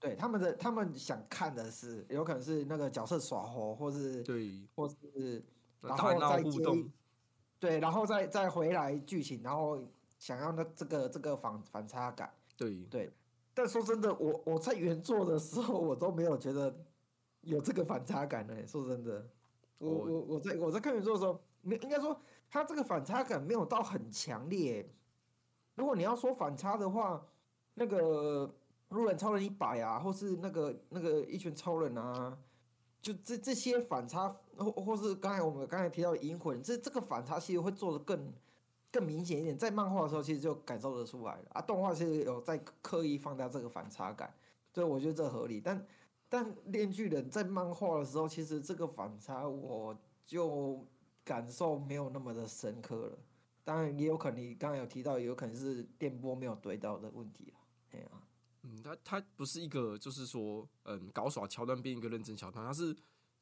[0.00, 5.44] 对他们的他们想看的是，有可能是那个角色耍猴，或是对，或是
[5.80, 6.90] 然后再接，
[7.58, 9.78] 对，然后再再回来剧情，然后
[10.18, 12.32] 想要那这个这个反反差感。
[12.56, 13.12] 对对，
[13.54, 16.74] 但说真的，我我在原作的时候，我都没有觉得
[17.42, 18.66] 有这个反差感呢。
[18.66, 19.28] 说真的。
[19.78, 22.18] 我我我在我在看原作的时候，没应该说
[22.50, 24.86] 他这个反差感没有到很强烈。
[25.74, 27.26] 如果你要说反差的话，
[27.72, 28.54] 那个
[28.90, 32.38] 路人超人一百啊，或是那个那个一群超人啊，
[33.02, 38.32] 就这这些反差，或或是刚才我们刚才提到的银魂，这这个反差其实会做的更
[38.92, 39.58] 更明显一点。
[39.58, 41.60] 在漫画的时候，其实就感受得出来了啊。
[41.60, 44.32] 动画其实有在刻意放大这个反差感，
[44.72, 45.84] 所以我觉得这合理，但。
[46.32, 49.92] 但《炼巨人》在漫画的时候，其实这个反差我
[50.24, 50.86] 就
[51.24, 53.18] 感受没有那么的深刻了。
[53.64, 57.58] 当然，也有可能你刚才有提到，有可能是电波没有对到的问题了。
[57.90, 58.22] 对啊，
[58.62, 62.94] 嗯，他他不是一个，就是说，嗯，搞耍桥段变一个认真桥段，他是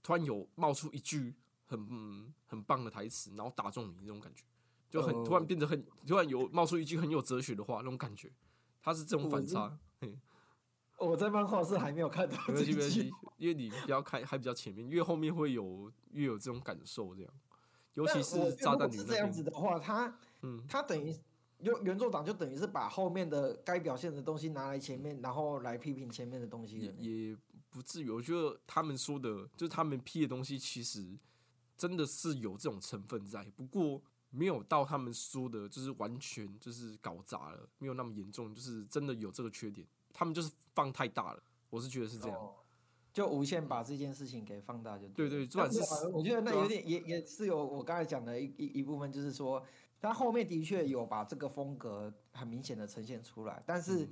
[0.03, 1.35] 突然有冒出一句
[1.67, 4.45] 很嗯很棒的台词，然后打中你那种感觉，
[4.89, 8.33] 就很突然变得很突然有冒出一句很有哲学的话那种感觉，
[8.81, 9.79] 他是这种反差。
[10.99, 17.33] 我在漫画是还没有看到，没关系，没关系，因为你比较开还比较前面，越后面会有越有这种感受，这样。
[17.95, 21.13] 尤其是炸弹是这样子的话，他，嗯，他等于
[21.61, 26.79] 原原作党就等于是把后面的该表现的东西拿来前面，然后来批评前面的东西。
[26.99, 27.37] 也
[27.71, 31.19] 不至于，我觉得他们说的，就是他们批的东西，其实
[31.77, 39.87] 真的是有这种成分在，不过没有到他们说的，就是完全就是搞砸了，没有那么严重，就是真的有这个缺点。
[40.13, 42.51] 他们就是放太大了，我是觉得是这样，
[43.13, 45.59] 就无限把这件事情给放大，就对对，是
[46.13, 49.63] 我觉得那有点也也是有我刚才讲的一一一部分，就是说
[50.01, 54.09] 他后面的确有把这个风格很明显的呈现出来，但是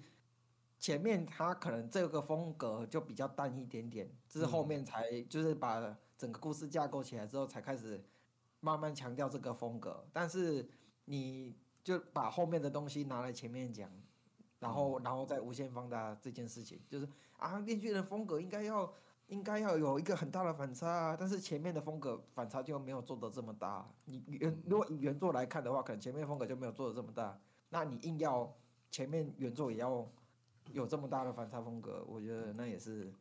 [0.79, 8.05] 前面他可能这个风格就比较淡一点点，这是后面才就是把整个故事架构起来之后才开始
[8.61, 10.69] 慢慢强调这个风格，但是
[11.05, 13.91] 你就把后面的东西拿来前面讲。
[14.59, 18.91] 然后，然后再无限放大这件事情，就是啊，面具人风格应该要
[19.29, 23.89] 应该要有一个很大的反差啊，但是前面的风格反差就没有做的这么大。
[24.05, 27.41] 你原如果以原作来看的话，可能前面风格就没有做的这么大。
[27.71, 28.55] 那你硬要
[28.91, 30.09] 前面原作也要
[30.73, 33.13] 有这么大的反差风格，我觉得那也是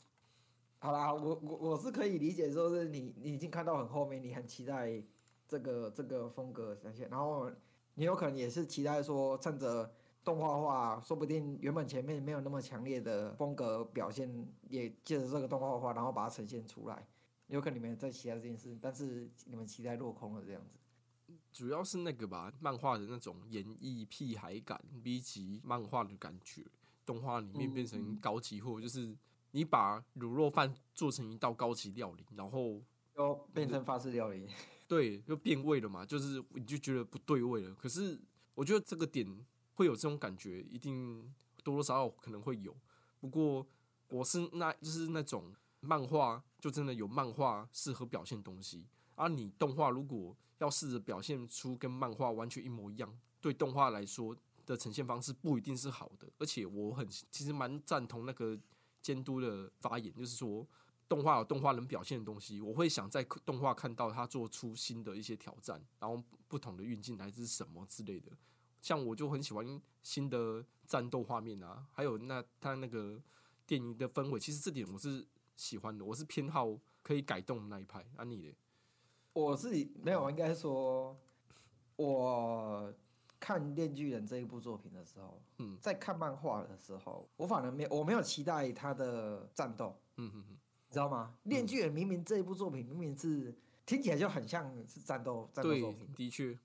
[0.78, 1.14] 好啦。
[1.14, 5.02] 我我我是可以理解，说是你你已经看到很后面，你很期待
[5.48, 7.50] 这个这个风格呈现，然后
[7.96, 9.92] 你有可能也是期待说趁着。
[10.26, 14.28] 动画化，说不定原本前面没有那么强烈的风格表现，
[14.68, 17.08] 也借着这个动画化，然后把它呈现出来。
[17.48, 21.34] 有可能你们在期待这件事，但是你们期待落空了这样子。
[21.54, 26.66] 主要是那个吧，漫画的那种演绎屁孩感，B 级漫画的感觉，
[27.06, 29.16] 动画里面变成高级货，就是
[29.52, 32.82] 你把卤肉饭做成一道高级料理，然后
[33.16, 34.48] 又变成法式料理。
[34.88, 37.74] 对，又变味了嘛，就是你就觉得不对味了。
[37.76, 38.20] 可是
[38.56, 39.26] 我觉得这个点
[39.76, 41.22] 会有这种感觉，一定
[41.64, 42.76] 多多少少可能会有。
[43.20, 43.66] 不过
[44.10, 48.86] 我是那就是那种漫画，就真的有漫画适合表现东西，
[49.16, 54.36] 而你动画如果要试着表现出跟漫画完全一模一样，对动画来说
[54.66, 56.28] 的呈现方式不一定是好的。
[56.40, 58.58] 而且我很其实蛮赞同那个
[59.02, 60.68] 监督的发言，就是说。
[61.08, 68.32] 动画有动画能表现的东西，我会想在动画看到他做出新的一些挑战，然后不同的运镜来自什么之类的。
[68.86, 73.20] 像我就很喜欢新的战斗画面啊，还有那他那个
[73.66, 78.06] 电影的氛围，其实这点我是喜欢的，我是偏好可以改动的那一派。
[78.16, 78.54] 啊，你嘞？
[79.34, 81.18] 我自己没有，应该说，
[81.96, 82.94] 我
[83.40, 90.58] 看《电锯人》这一部作品的时候，嗯，在看漫画的时候，我反而没我没有期待他的战斗，嗯嗯你。
[90.92, 91.36] 知道吗？
[91.50, 93.52] 电锯人明明这一部作品明明是
[93.84, 96.56] 听起来就很像是战斗战斗作品，的确，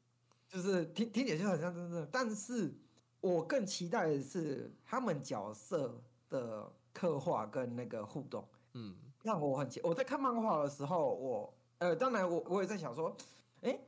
[0.51, 2.07] 就是听听起来就很像真的。
[2.13, 2.75] 但是
[3.23, 9.81] 我更期待的是他们角色的刻画跟那个互动，嗯，让我很期。
[9.83, 13.17] 我在看漫画的时候，我呃，当然我我也在想说，
[13.63, 13.81] 哎，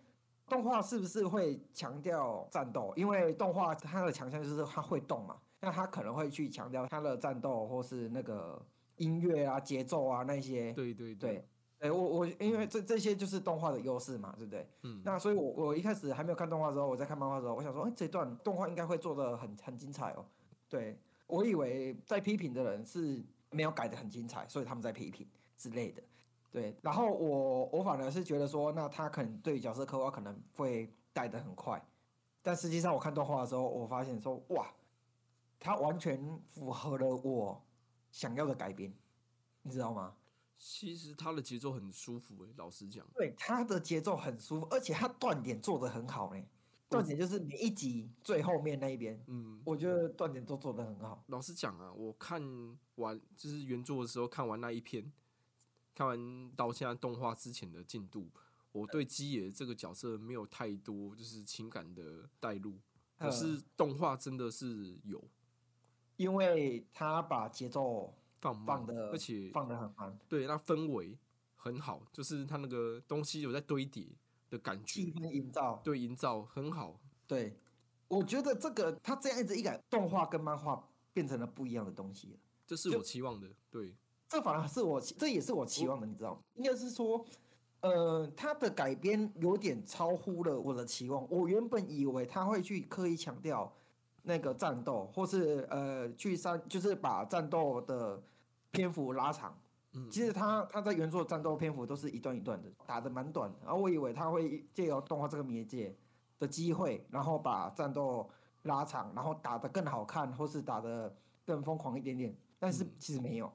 [0.48, 2.94] 动画是不是会强调战斗？
[2.96, 8.64] 因为动画它的强项就是它会动嘛，那它可能会去强调它的战斗或是那个。
[8.96, 11.44] 音乐啊，节奏啊，那些，对对对，
[11.82, 14.68] 哎，我我因为这这些就是动画的优势嘛，对不对？
[14.82, 20.24] 嗯，那所以，我我一开始还没有看动画的时候，我在看漫画的时候，我想说，哎，这段动画应该会做的很很精彩哦。
[20.68, 26.00] 对，我以为在批评的人是没有改的很精彩，所以他们在批评之类的。
[26.52, 31.84] 对，然后我我反而是觉得说，那他可能对角色刻画可能会带的很快，
[32.42, 34.72] 但实际上我看动画的时候，我发现说，哇，
[35.58, 37.60] 他完全符合了我。
[38.12, 38.92] 想要的改编，
[39.62, 40.14] 你知道吗？
[40.64, 43.04] 其实他的节奏很舒服诶，老实讲。
[43.14, 46.40] 对，他的节奏很舒服，而且他断点做的很好呢。
[46.88, 51.24] 断点就是每一集最后面那一边，嗯，我觉得断点都做的很好。
[51.26, 52.40] 老实讲啊，我看
[52.94, 55.12] 完就是原作的时候，看完那一篇，
[55.96, 58.30] 看完到现在动画之前的进度，
[58.70, 62.78] 我对基野这个角色没有太多就是情感的带入，
[63.18, 65.24] 可是动画真的是有。
[66.18, 71.16] 因为他把节奏放放的，而且放的很慢，对，那氛围
[71.54, 74.04] 很好，就是它那个东西有在堆叠
[74.50, 77.00] 的感觉，气氛营造，对，营造很好。
[77.28, 77.56] 对，
[78.08, 83.48] 我觉得这个它这样子一改，动画跟漫画变成了不一样的东西了，这是我期望的。
[83.70, 83.94] 对，
[84.28, 86.40] 这反而是我，这也是我期望的，你知道吗？
[86.54, 87.24] 应该是说，
[87.82, 91.24] 呃，他的改编有点超乎了我的期望。
[91.30, 93.72] 我原本以为他会去刻意强调。
[94.22, 98.22] 那个战斗，或是呃去三，就是把战斗的
[98.70, 99.56] 篇幅拉长。
[99.94, 103.52] 嗯，其实他他在原作战斗篇幅都是一段一段的，打的蛮短。
[103.62, 105.94] 然后我以为他会借由动画这个媒介
[106.38, 108.30] 的机会，然后把战斗
[108.62, 112.34] 拉长，然后打的更好看，或是打的更疯狂一点点。
[112.58, 113.52] 但是其实没有，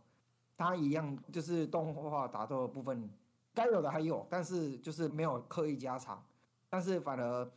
[0.56, 3.10] 他一样就是动画打斗的部分
[3.53, 6.23] 该有的还有，但是就是没有刻意加长。
[6.69, 7.49] 但是反而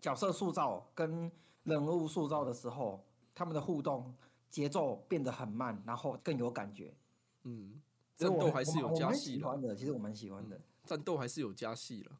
[0.00, 1.30] 角色塑造跟
[1.64, 4.14] 人物塑造的时候，他们的互动
[4.50, 6.94] 节奏变得很慢，然后更有感觉。
[7.44, 7.80] 嗯，
[8.16, 9.74] 战斗还是有加戏的。
[9.76, 12.12] 其实我蛮喜欢的，战斗还是有加戏了。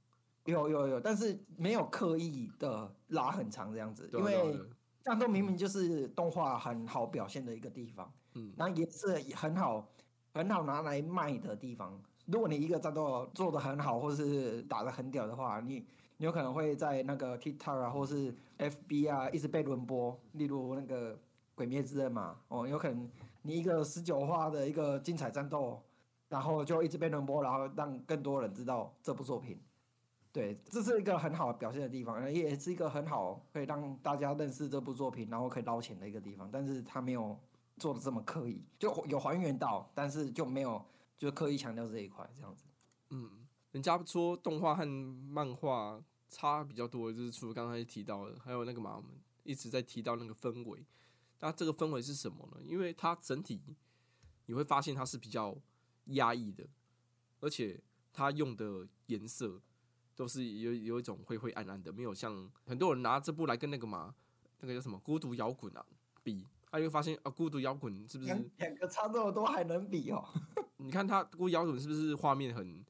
[0.44, 4.58] 有有有，但是没有刻意的拉很长这样子，因为
[5.02, 8.12] 战斗明明就是动画很好表现的一个地方。
[8.34, 9.88] 嗯，然后也是很好
[10.32, 12.00] 很好拿来卖的地方。
[12.26, 15.84] 如果你一个战斗做的很好，或是打的很屌的话，你。
[16.24, 20.16] 有可能会在那个 TikTok 啊，或是 FB 啊，一直被轮播。
[20.34, 21.16] 例如那个
[21.56, 23.10] 《鬼灭之刃》嘛，哦，有可能
[23.42, 25.82] 你一个十九话的一个精彩战斗，
[26.28, 29.60] 然后就一直被轮播，然后让更多人知道这部作品。
[30.30, 36.48] 对，这是一个很好表现的地方，也是一个很好可以让大家认识这部作品，然后可以捞钱的一个地方。
[36.52, 37.36] 但是他没有
[37.78, 40.80] 做的这么刻意，就有还原到，但是就没有
[41.18, 42.64] 就刻意强调这一块这样子。
[43.10, 43.28] 嗯，
[43.72, 46.00] 人家说动画和漫画。
[46.32, 49.10] 差比较多，就是除了刚才提到的，还有那个嘛，我们
[49.44, 50.82] 一直在提到那个氛围。
[51.40, 52.62] 那这个氛围是什么呢？
[52.64, 53.60] 因为它整体
[54.46, 55.54] 你会发现它是比较
[56.06, 56.66] 压抑的，
[57.40, 57.78] 而且
[58.14, 59.60] 它用的颜色
[60.16, 64.14] 都是有有一种灰灰暗暗的，没有像很多人拿这部来跟那个嘛，
[64.60, 65.84] 那个叫什么孤独摇滚啊
[66.22, 70.26] 比，他就会发现啊，孤独摇滚是不是两个差这么多还能比哦？
[70.78, 72.82] 你看他孤独摇滚是不是画面很？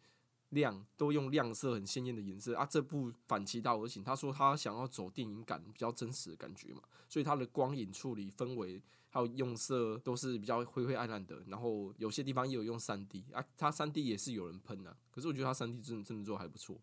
[0.53, 2.65] 亮都用亮色很鲜艳的颜色啊！
[2.65, 11.43] 这部反其道而行，他说他想要走电影感比较真实的感觉嘛，所以他的光影处理、氛围还有用色都是比较灰灰暗暗的。
[11.47, 16.77] 然后有些地方也有用三 D 啊，他三 D 也是有人喷的，可是我觉得他三 D 真的真的做还不错。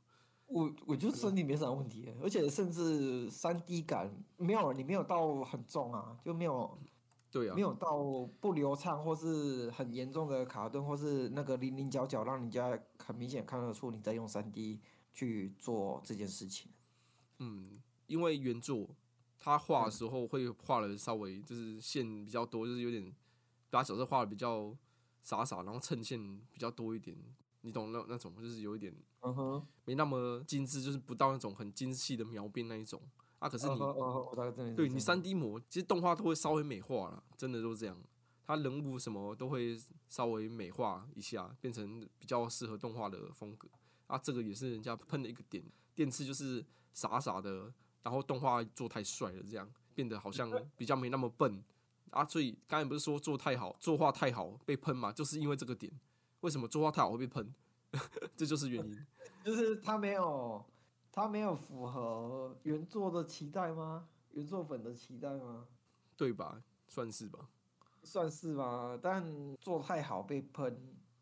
[0.47, 6.75] 我我觉得身体没啥问题，而且甚至三 D 感没有，你没有到很重啊，就没有
[7.31, 7.55] 对啊。
[7.55, 7.97] 没，有到
[8.39, 14.79] 不流畅或是很严重的卡顿，或是那个零零角角，让人家很明显看得出你在用三 D
[15.13, 16.71] 去做这件事情。
[17.37, 18.89] 嗯，因为原作
[19.37, 23.13] 他画的时候会画的稍微就是线比较多，就是有点
[23.69, 24.75] 把角色画的比较
[25.21, 26.19] 傻傻，然后衬线
[26.51, 27.15] 比较多一点，
[27.61, 33.01] 你懂那那种就是有一点嗯哼，没那么精致，就是不到那种很精细的描边那一种
[33.39, 33.49] 啊。
[33.49, 37.97] 可是你对你三 D 模，其实动画都会稍微美化了，真的都这样。
[38.45, 43.67] 他人物什么都会稍微美化一下，变成比较适合动画的风格
[44.07, 44.17] 啊。
[44.17, 47.71] 这个也是人家喷的一个点，电次就是傻傻的，
[48.01, 51.63] 然后动画做太帅了，这样变得好像 比较没那么笨
[52.09, 52.25] 啊。
[52.25, 55.91] 所以刚才不是说做太好，作画太好被喷嘛，就是因为这个点。
[56.41, 57.53] 为什么作画太好会被喷？
[58.35, 59.05] 这就是原因。
[59.45, 60.65] 就是他没有
[61.11, 64.07] 他没有符合原作的期待吗？
[64.31, 65.65] 原作粉的期待吗？
[66.15, 66.61] 对吧？
[66.87, 67.39] 算是吧。
[68.03, 69.23] 算是吧，但
[69.57, 70.75] 做太好被喷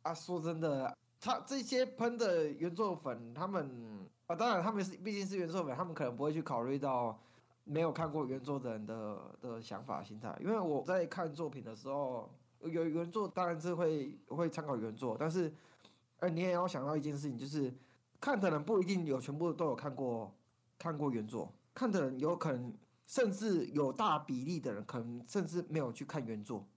[0.03, 0.13] 啊！
[0.13, 7.19] 说真的，他这些喷的原作粉，他们啊，当然他们是毕竟是原作粉，他们可能不会去考虑到
[7.63, 10.37] 没有看过原作的人的的想法心态。
[10.39, 12.29] 因为我在看作品的时候，
[12.61, 15.51] 有原作当然是会会参考原作，但是
[16.19, 17.73] 呃，你也要想到一件事情，就是
[18.19, 20.35] 看的人不一定有全部都有看过
[20.77, 22.73] 看过原作，看的人有可能
[23.05, 26.67] 甚至有大比例的人可能甚至没有去看原作，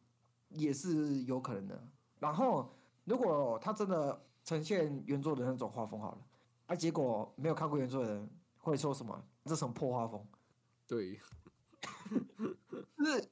[0.48, 1.88] 也是有可能的。
[2.18, 2.72] 然后
[3.04, 6.18] 如果他真的呈现原作的那种画风好了，
[6.66, 9.24] 啊，结果没有看过原作的人会说什么？
[9.44, 10.24] 这什么破画风？
[10.86, 11.18] 对，
[12.98, 13.28] 就 是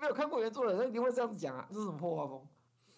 [0.00, 1.68] 没有看过原作的人，一定会这样子讲啊？
[1.70, 2.46] 这是什么破画风？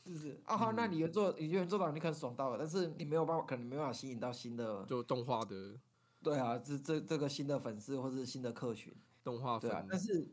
[0.07, 0.41] 是不是？
[0.45, 5.77] 啊哈，那你原作你原作党你可能爽到了，但是你没有办法，可能没办法吸引到新的，就动画的
[6.23, 8.95] 对啊，这这这个新的粉丝或是新的客群。
[9.25, 10.29] 动画粉，对啊，但是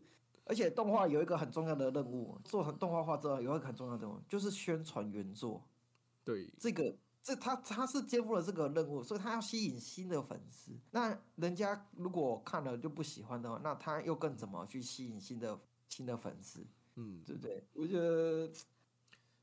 [0.46, 5.64] 而且动画有一个很重要的任务，做成动画化之后有一个很重要的任务，就是宣传原作。
[6.24, 10.72] 对这个这他他是肩负了这个任务，所以他要吸引新的粉丝。
[10.92, 15.60] 那人家如果看了就不喜欢的话，那他又更怎么去吸引新的
[15.90, 16.64] 新的粉丝？
[16.96, 17.64] 嗯，对不对？
[17.74, 18.52] 我觉得。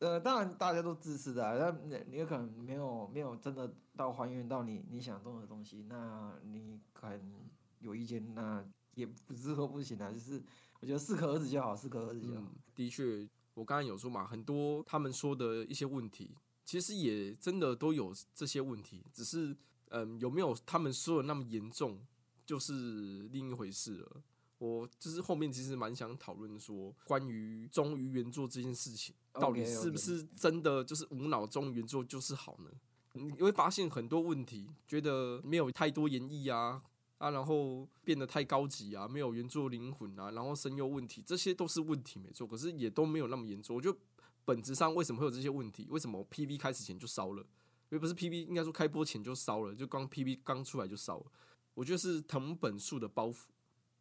[0.00, 7.48] 呃，当然大家都自私的、啊，但你有可能没有没有真的到还原到你你想中的东西，那你可能
[7.80, 10.42] 有意见，那也不是说不行啊，就是
[10.80, 12.50] 我觉得适可而止就好，适可而止就好。
[12.74, 16.34] 的确，我刚才有说嘛，很多他们说的一些问题，
[16.64, 19.54] 其实也真的都有这些问题，只是
[19.90, 22.00] 嗯，有没有他们说的那么严重，
[22.46, 24.22] 就是另一回事了。
[24.61, 32.70] 我就是后面其实蛮想讨论说，关于忠于原作这件事情，到底是不是真的就是无脑忠于原作就是好呢？
[33.14, 36.83] 你会发现很多问题，觉得没有太多演绎啊
[37.16, 43.75] 啊，然后变得太高级啊，没有原作灵魂啊，然后声优问题，这些都是问题没错，可是也都没有那么严重。
[43.75, 43.99] 我觉得
[44.44, 45.87] 本质上为什么会有这些问题？
[45.88, 47.44] 为什么 PV 开始前就烧了？
[47.88, 51.27] 也不是 PV，应该说开播前就烧了，就刚 PV 刚出来就烧了。
[51.75, 53.46] 我觉得是藤本树的包袱，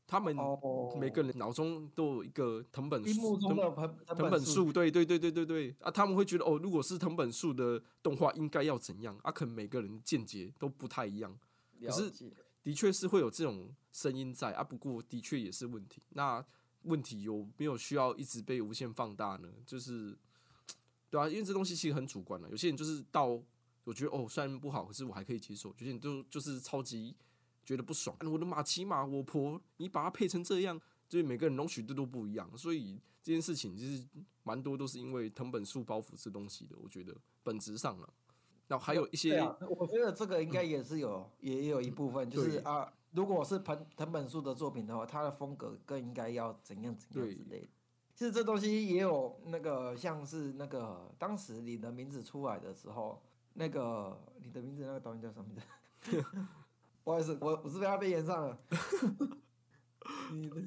[0.10, 3.56] 他们哦，每个人脑中都有一个藤本树藤
[4.08, 5.76] 藤本树，对对对对对对。
[5.82, 9.16] 啊，他们会觉得哦，如果是藤本树的动画应该要怎样？
[9.22, 9.32] 啊？
[9.32, 11.38] 可能每个人见解都不太一样，
[11.80, 12.12] 可是
[12.64, 14.64] 的确是会有这种声音在啊。
[14.64, 16.44] 不过的确也是问题，那
[16.86, 19.48] 问题有没有需要一直被无限放大呢？
[19.64, 20.18] 就是
[21.12, 23.40] 对啊，因为这东西其实很主观的，有些人就是到
[23.84, 27.16] 我觉得哦，虽然不好，可是我还可以接受；有些人就就是超级
[27.70, 34.04] 觉得不爽，啊我的马骑马我婆，你把它配成这样，就是每个人容许度都不一样，所以这件事情其实
[34.42, 38.12] 蛮多都是因为藤本树包袱这东西的，我觉得本质上了。
[38.68, 47.68] 然后还有一些啊，我觉得这个应该也是有，也有一部分，就是啊，如果是藤藤本树的作品的话，他的风格更应该要怎样怎样之类的。
[48.16, 53.22] 其实这东西也有那个，像是那个当时你的名字出来的时候，
[53.54, 56.26] 那个你的名字那个导演叫什么名字？
[57.10, 58.60] 不好意思，我我是被他被延上了。
[60.32, 60.62] 你的，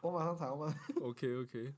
[0.00, 1.74] 我马上查，吗 OK OK，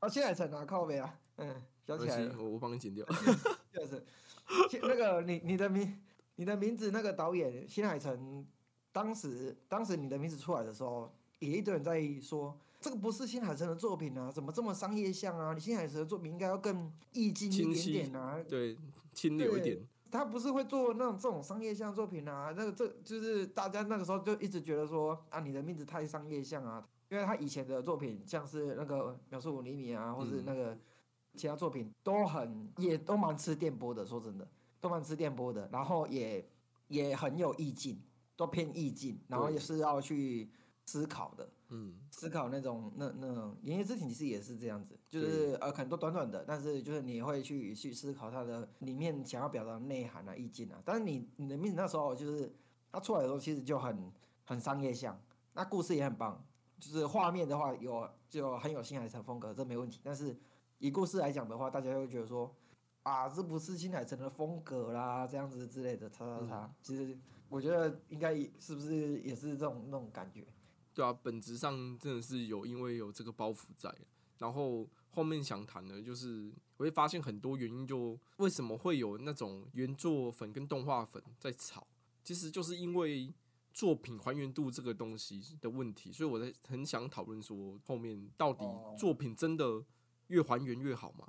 [0.00, 2.28] 啊，谢海 成啊靠背啊，嗯，想起来。
[2.36, 3.06] 我我帮你剪掉。
[3.72, 4.04] 就是，
[4.68, 6.02] 其那个你你的名
[6.34, 8.44] 你的名字那个导演新海诚，
[8.90, 15.52] 当时当时你的名字出来的时候，也一堆人在说这个不是新海诚的作品啊，怎么这么商业向啊？
[15.54, 18.76] 你新海诚的作品应该要更意境一点点啊，对，
[19.14, 19.86] 清流一点。
[20.10, 30.76] 他不是会做那种这种商业向作品啊，那个这就是大家那个时候就一直觉得说啊，你的名字太商业向啊，因为他以前的作品像是那个秒速五厘米啊，或是那个
[31.34, 34.48] 其他作品都很也都蛮吃电波的，说真的，
[34.80, 36.48] 都蛮吃电波的，然后也
[36.88, 38.00] 也很有意境，
[38.36, 40.50] 都偏意境，然后也是要去
[40.86, 41.48] 思考的。
[41.68, 50.80] 嗯，思考那种那那种《言叶之庭》其实也是这样子，就是呃很多短短的，但是就是你会去去思考它的里面想要表达的内涵啊、意境啊。
[50.84, 52.54] 但是你你的名字那时候就是
[52.92, 54.12] 它出来的时候，其实就很
[54.44, 55.20] 很商业向，
[55.54, 56.44] 那故事也很棒，
[56.78, 60.00] 就是画面的话有就很有新海诚风格，这没问题。
[60.04, 60.36] 但是
[60.78, 62.54] 以故事来讲的话，大家会觉得说
[63.02, 66.74] 啊，这不是新海诚的风格啦，这样子之类的，叉叉叉。
[66.80, 70.46] 其实我觉得应该是不是也是这种那种感觉。
[70.96, 73.94] 对啊，本质上真的是有，因为有这个包袱在。
[74.38, 81.86] 然后后面想谈的，就是我会发现很多原因，就为什么会有那种原作粉跟动画粉在吵，
[82.24, 83.30] 其实就是因为
[83.74, 89.84] 作品还原度这个东西的问题，所以我在很想讨论说，后面到底哦作品真的
[90.28, 91.28] 越还原越好吗？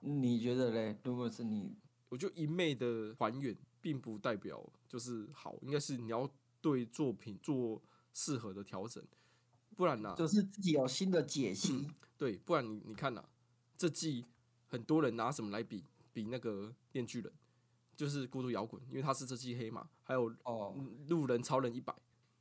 [0.00, 0.98] 你觉得嘞？
[1.04, 1.76] 如果是你，
[2.08, 6.28] 我觉得一昧的还原，并不代表就是好，应该是你要
[6.60, 7.80] 对作品做
[8.12, 9.02] 适合的调整，
[9.76, 11.88] 不然呢、就是自己有新的解析。
[12.18, 13.24] 对，不然你你看呐、
[13.76, 14.24] 这季
[14.68, 17.32] 很多人拿什么来比比那个《电锯人》，
[17.96, 21.94] 就是《孤独摇滚》，因为他是这季黑马，还有哦，嗯路人超人一百。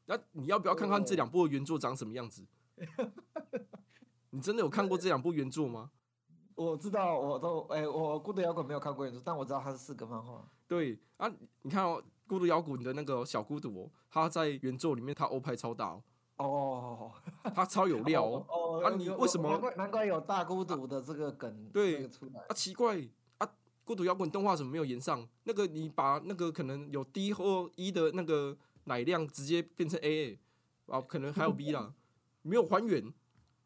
[0.05, 2.45] 那你要不要看看这两部的原作长什么样子？
[4.32, 5.91] 你真的有看过这两部原作吗？
[6.55, 10.47] 我知道，我都哎、我《孤独摇滚》没有看过原著，但我知道它是四个漫画。
[10.67, 11.32] 对啊，
[11.63, 16.01] 你看哦，《孤独摇滚》的那个小孤独哦，他在原作里面他欧派超大哦，
[16.38, 17.11] 哦，
[17.53, 18.45] 他超有料哦。
[18.47, 22.39] 哦啊你为什么难怪难怪有大孤独的这个梗对出来？
[22.47, 22.97] 啊，奇怪
[23.39, 23.45] 啊，
[23.84, 25.27] 《孤独摇滚》动画怎么没有延上？
[25.43, 30.38] 那个你把那个可能有 D 或 E 的那个奶量直接变成 AA
[30.86, 31.93] 啊，可能还有 B 啦，
[32.43, 33.13] 没有还原，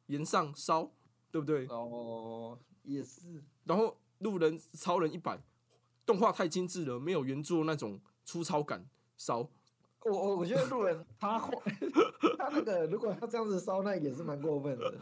[0.08, 0.90] 延上烧，
[1.30, 1.68] 对不对？
[1.68, 3.44] 哦，也是。
[3.66, 5.40] 然后路人超人一百，
[6.04, 9.48] 动画太精致了，没有原作那种粗糙感，烧。
[10.04, 11.50] 我我我觉得路人他画
[12.38, 14.94] 他那个，如果他这样子烧，那也是蛮过分的。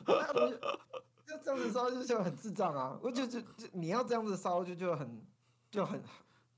[1.26, 3.00] 就这样子烧，就就很智障啊！
[3.02, 5.26] 我就就就你要这样子烧，就就很
[5.72, 6.02] 就很。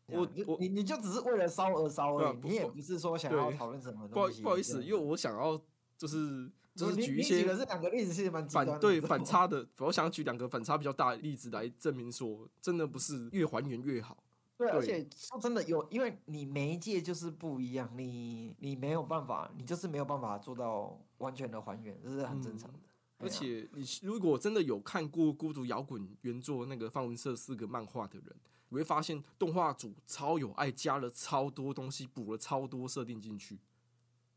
[0.07, 4.41] 我我你你就只是为了烧而烧而已，啊你也不不是说想要讨论什么不好东西。
[4.43, 5.59] 不好意思，因为我想要
[5.97, 14.17] 就是就是举一些这两个例子其实蛮反对 反差的，我想举两个反差比较大的例子来证明说，真的不是越还原越好。
[14.57, 22.79] 对，而且说真的有，因为你媒介就是不一样，你你没有办法，你就是没有办法做到完全的还原，这是很正常的。
[23.17, 28.35] 而且你如果真的有看过《孤独摇滚》原作那个范文社四个漫画的人，
[28.69, 33.59] 你会发现动画组超有爱，加了超多东西，补了超多设定进去。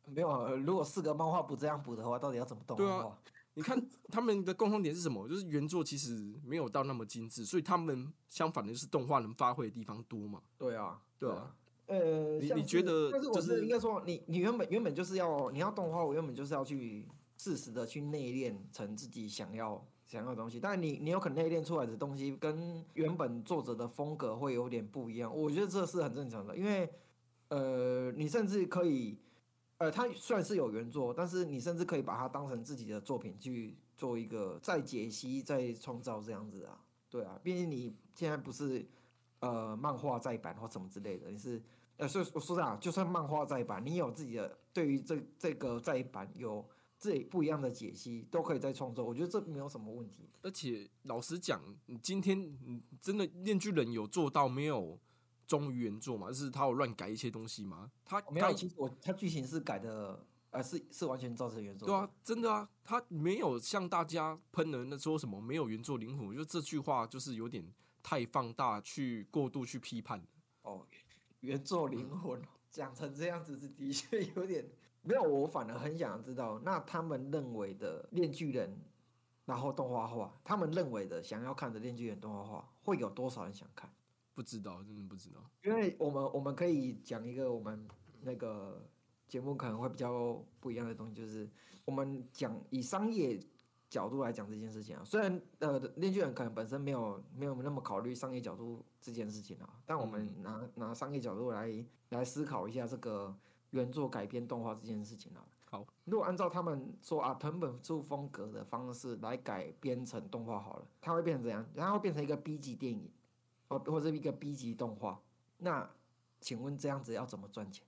[0.05, 3.19] 没有啊，如果四个漫画不这样补的话，到底要怎么动对啊画？
[3.59, 3.77] 你看
[4.09, 5.29] 他们的共同点是什么？
[5.29, 10.41] 就是原作其实没有到那么精致，所以他们相反的就是动画能发挥的地方多嘛。
[10.57, 11.53] 对啊，对啊。
[11.89, 17.05] 呃，你你觉得但是我就是是应该说，你你原本原本就是要你要动画，我原本就是要去
[17.37, 26.89] 适时的去内练成自己想要想要的东西，但你你有可能内练出来的东西跟原本作者的风格会有点不一样，我觉得这是很正常的，因为
[27.49, 29.19] 呃，你甚至可以。
[29.79, 38.85] 呃，它虽然是有原作，但是你甚至可以把它当成自己的作品去做一个再解析、再创造这样子啊，对啊，毕竟你现在不是
[39.39, 41.63] 呃漫画再版或什么之类的，你是
[41.97, 46.69] 呃，所以我说实话，就算漫画再版，你有自己的对于这这个再版有
[46.99, 50.29] 自己不一样的解析，都可以再创作，我觉得这没有什么问题。
[50.43, 54.99] 而且老实讲，你今天你真的《链锯人》有做到没有
[55.49, 56.29] 忠于原作嘛？
[56.29, 57.91] 就是他有乱改一些东西吗？
[58.05, 61.89] 他没有，该其实我他剧情是改的，呃，是是完全照着原作。
[61.89, 67.67] 对啊，，真的啊，他没有像大家喷的那说什么没有原作灵魂，我觉得这句话就是有点
[68.03, 70.23] 太放大，去过度去批判。
[70.63, 70.87] 哦，
[71.41, 74.69] 原作灵魂讲成这样子是的确有点
[75.03, 78.71] 没有，我反而很想知道，那他们认为的《链锯人》，
[79.47, 83.91] 然后动画化，他们认为的想要看的《链锯人》动画化，会有多少人想看？
[84.39, 85.41] 不知道，真的不知道。
[85.65, 87.89] 因为我们我们可以讲一个我们
[88.21, 88.89] 那个
[89.27, 91.51] 节目可能会比较不一样的东西，就是
[91.85, 93.37] 我们讲以商业
[93.91, 95.03] 角度来讲这件事情啊。
[95.05, 103.37] 虽然呃，链锯人可能本身没有没有那么考虑商业角度这件事情啊，但我们拿、拿商业角度来来思考一下这个
[103.71, 105.45] 原作改编动画这件事情啊。
[105.69, 111.69] 好，如果按照他们说啊，藤本树风格的方式来改编成动画好了，它会变成怎样？
[111.75, 113.11] 它会变成一个 B 级电影，
[113.69, 115.21] 或或者一个 B 级动画。
[115.59, 115.89] 那
[116.41, 117.85] 请问这样子要怎么赚钱？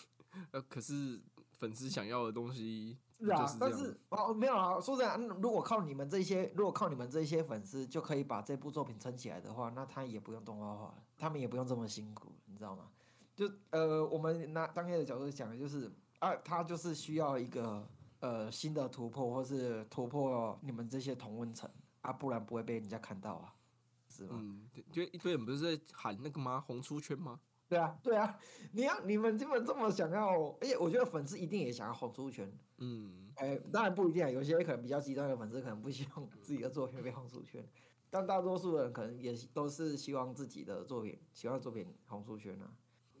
[0.52, 1.20] 呃，可是
[1.52, 12.90] 粉丝想要的东西 是啊，但是哦没有啊，说真的，嗯如果靠你们这些，如果靠你们这些粉丝就可以把这部作品撑起来的话，那他也不用动画化了，他们也不用这么辛苦，你知道吗？
[13.34, 17.88] 就呃，我们拿当业的角度讲，就是啊，他就是需要一个
[18.20, 21.70] 呃新的突破，或是突破你们这些同温层
[22.02, 23.54] 啊，不然不会被人家看到啊，
[24.14, 24.38] 是吗？
[24.40, 26.60] 嗯，对就一堆人不是在喊那个吗？
[26.60, 27.40] 红出圈吗？
[27.66, 28.38] 对啊，对啊，
[28.72, 32.52] 你要你们基本这么想要，而且我觉得粉丝一定也想要红出圈。
[32.78, 37.66] 嗯，哎，当然不一定啊，有些可能比较极端的粉丝可能不希望自己的作品被红出圈，
[38.10, 42.70] 但大多数人可能也都是希望自己的作品，喜欢的作品红出圈啊。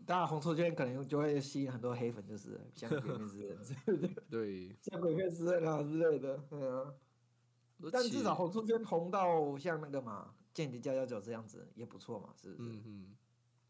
[0.06, 6.92] 当然红出圈可能就会吸引很多黑粉，就是像鬼灭之刃之类的，对，像鬼灭之刃啊之类的，对啊。
[7.90, 12.70] 但至少红出圈红到像那个嘛《间谍加幺九》这样子也不错嘛，是不是？
[12.70, 13.16] 嗯嗯，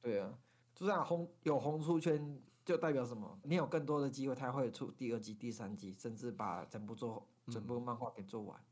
[0.02, 0.38] 对啊，
[0.74, 3.40] 就这样红有红出圈，就代表什么？
[3.42, 8.62] 你有更多的机会，他会出第二季、第三季，甚至把整部做整部漫画给做完。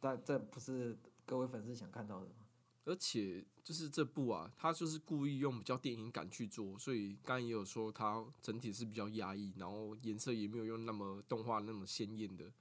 [0.00, 2.34] 但这不是各位粉丝想看到的吗？
[2.86, 12.52] 而且就是这部啊，他就是故意用比较电影感去做，所以刚刚也有说它整体是比较压抑，然后颜色也没有用那么动画那么鲜艳的，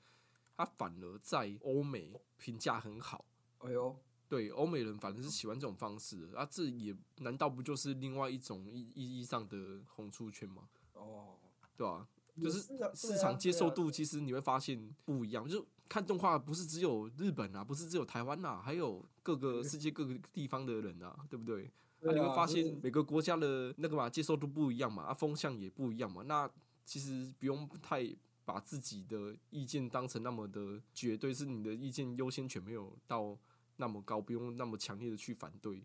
[0.55, 3.25] 它反而在欧美评价很好。
[3.57, 3.93] 哎呦，
[4.33, 10.63] 对欧美人反正是喜欢这种方式的，啊，这也难道不就是另外一种意意义上的红出圈吗？
[10.93, 11.35] 哦，
[11.77, 13.69] 对吧、也就是啊市场接受。
[13.69, 15.47] 度，其实你会发现不一样。
[15.47, 21.69] 就看动画不是只有日本啊，不是只有台湾呐、还有各个世界各个地方的人啊，对不对？
[21.99, 26.23] 那、你会发现每个国家的那个嘛接受度不一样嘛，啊风向也不一样嘛。
[26.23, 26.49] 那
[26.83, 28.03] 其实不用太
[28.43, 33.37] 把自己的意见当成那么的绝对，是你的意见优先权没有到
[33.77, 35.83] 那么高，不用那么强烈的去反对。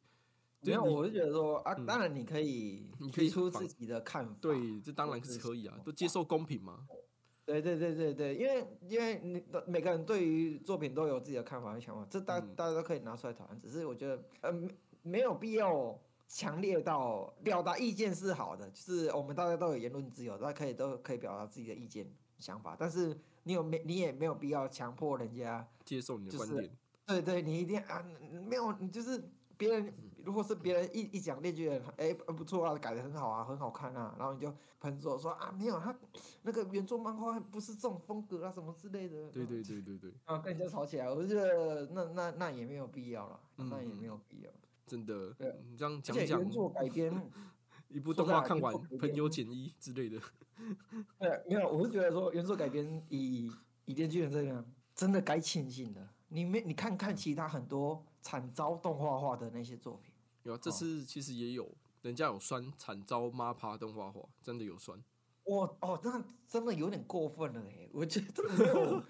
[0.61, 4.35] 没有，对我是觉得说啊，嗯当然你可以你可以提出自己的看法。
[4.41, 6.87] 对，这当然是是可以啊都接受公平嘛。
[7.45, 13.59] 对对对对对，因为因为你的每个人对于作品都有自己的看法和想法，这大嗯大家都可以拿出来讨论。
[13.61, 14.69] 只是我觉得，呃，没
[15.03, 22.77] 没有必要强烈到表达意见是好的，就是我们大家都有言论自由，大家可以都可以表达自己的意见想法。
[22.79, 26.77] 但是你有没你也没有必要强迫人家，接受你的就是观点，
[27.09, 28.05] 对对，你一定啊，
[28.47, 29.23] 没有你就是
[29.57, 29.93] 别人
[30.23, 35.99] 如果是别人一一讲那句人，哎、不错啊，改的很好啊，很好看啊，然后你就喷说说啊，没有他
[36.43, 39.31] 那个原作漫画不是这种风格啊，什么之类的。
[39.31, 44.51] 对对对对对，啊， 跟人家吵起来，我就觉得那那那也没有必要了，嗯那也没有必要。
[44.87, 47.31] 真的对，你这样讲讲原，作改编，
[47.89, 50.21] 一部动画看完朋友编减一之类的，
[51.19, 53.51] 对，没有，我是觉得说原作改编以
[53.87, 54.63] 以电锯人这个
[54.95, 56.07] 真的该庆幸的。
[56.29, 60.13] 你没你看看其他很多惨遭动画化的那些作品。
[60.43, 61.71] 有啊，这哦次其实也有
[62.03, 65.03] 人家有酸惨遭妈趴动画化，真的有酸，
[65.45, 67.89] 我哦，那真的有点过分了哎！
[67.93, 69.03] 我觉得没有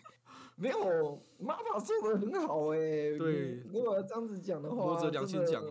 [0.56, 2.78] 没有妈妈做的很好哎。
[3.18, 5.62] 对如果要这样子讲的话，摸着良心讲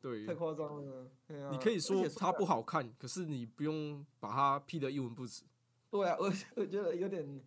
[0.00, 1.02] 对太，夸张了。
[1.28, 5.42] 啊你可以说它不好看，可是你不用把它批的一文不值。
[5.90, 7.40] 对啊，我我觉得有点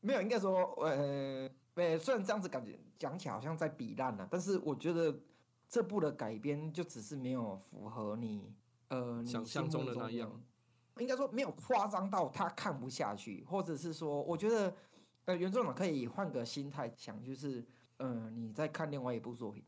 [0.00, 5.18] 没有，应该说呃，呃，虽然这样子感觉讲起来好像在比烂了，但是我觉得
[5.68, 8.54] 这部的改编就只是没有符合你
[8.88, 10.42] 呃你想象心中的那样。
[11.00, 14.72] 应该说没有夸张到他看不下去，或者是说，我觉得
[15.24, 17.58] 呃原作者可以换个心态想，就是
[17.96, 19.64] 嗯、呃你在看另外一部作品。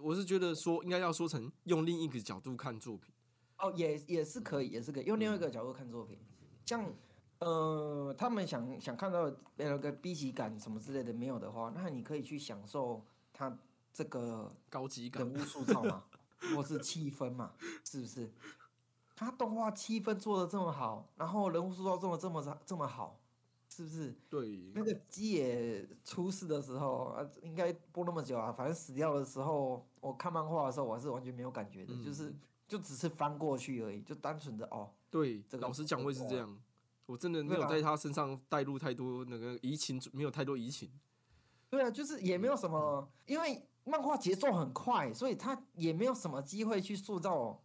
[0.00, 3.12] 我是觉得说应该要说成用另一个角度看作品，
[3.58, 6.16] 哦，也也是可以，也是可以用另外一个角度看作品，
[6.64, 6.94] 像
[7.38, 13.58] 呃他们想想看到那个 B 级感什么之类的没有的话，那你可以去享受他
[13.92, 15.42] 这个高级感人。
[15.42, 16.04] 物塑造嘛，
[16.54, 17.52] 或是气氛嘛，
[17.84, 18.30] 是不是？
[19.14, 23.18] 他动画气氛做的这么好，然后人物塑造做的这么这么好，
[23.68, 24.14] 是不是？
[24.28, 32.34] 对，那个基野出事的时候啊，应该播那么久啊，反正死掉的时候，我看漫画的时候，我还是完全没有感觉的，嗯就是
[32.68, 36.58] 就只是翻过去而已，就单纯的哦，对，这个老实讲，会是这样。
[37.06, 40.90] 我真的没有在他身上带入太多那个移情，没有太多移情。
[41.70, 47.60] 对啊，就是也没有什么，因为漫画节奏很快，所以他也没有什么机会去塑造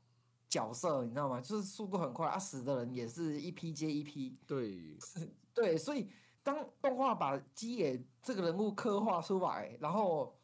[0.48, 1.40] 角色，你知道吗？
[1.42, 4.98] 就是速度很快，啊，死的人也是一批接一批，对，
[5.54, 6.10] 对，所以
[6.44, 10.36] 当动画把基野这个人物刻画出来，然后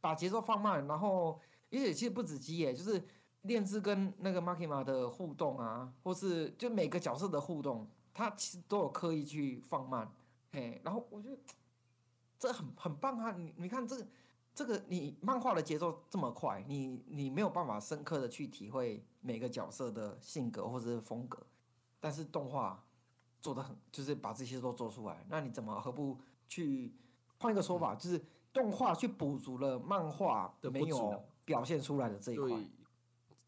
[0.00, 1.40] 把节奏放慢，然后
[1.70, 3.02] 而且其实不止基野，就是
[3.42, 10.10] 炼之跟那个 Makima 的互动啊，或是就每个角色的互动，他其实都有刻意去放慢，
[10.52, 11.38] 嘿，然后我觉得
[12.38, 13.32] 这很很棒啊！
[13.32, 14.06] 你你看这个
[14.54, 21.38] 这个你漫画的节奏这么快，你你没有办法深刻的去体会每个角色的性格或者是风格，
[22.00, 22.84] 但是动画
[23.40, 26.94] 做的很，就是把这些都做出来，那你怎么何不去
[27.38, 32.48] 换一个说法，就是动画去补足了漫画的没有表现出来的这一块？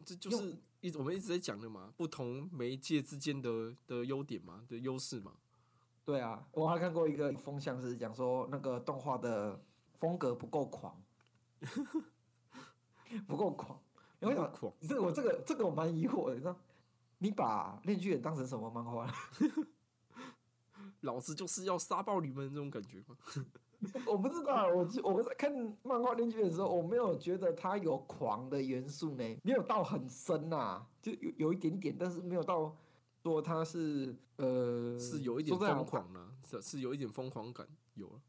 [0.05, 5.33] 这就是一直我们一直在讲的嘛，不同媒介之间的的优点嘛，的优势嘛。
[6.05, 9.59] 对啊，我还看过一个风向是讲说那个动画的
[9.95, 11.03] 风格不够狂，
[13.27, 13.81] 不够狂。
[14.21, 16.57] 因为不够狂这个我这个这个我蛮疑惑的，你知道，
[17.17, 19.11] 你把《链锯人》当成什么漫画？
[21.01, 23.17] 老子就是要杀爆你们这种感觉嘛。
[24.07, 32.77] 我不知道，我就我在看漫画《连续剧》的时候，我没有觉得它有狂的元素呢，没有到很深呐、就有有一点点，但是没有到
[33.23, 38.21] 说它是呃是有一点疯狂呢、是是有一点疯狂感，有了。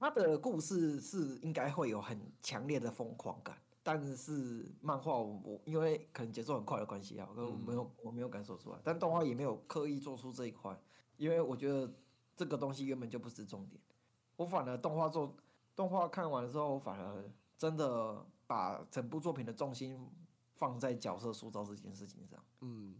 [0.00, 10.80] 他的故事是应该会有很强烈的疯狂感，但是漫画我我因为可能节奏很快的关系啊，我嗯没有、我没有感受出来，但动画也没有刻意做出这一块，
[11.16, 11.92] 因为我觉得
[12.36, 13.82] 这个东西原本就不是重点，
[14.38, 15.36] 我反而动画做
[15.74, 20.08] 动画看完之后，我反而真的把整部作品的重心
[20.54, 22.42] 放在角色塑造这件事情上。
[22.60, 22.96] 嗯，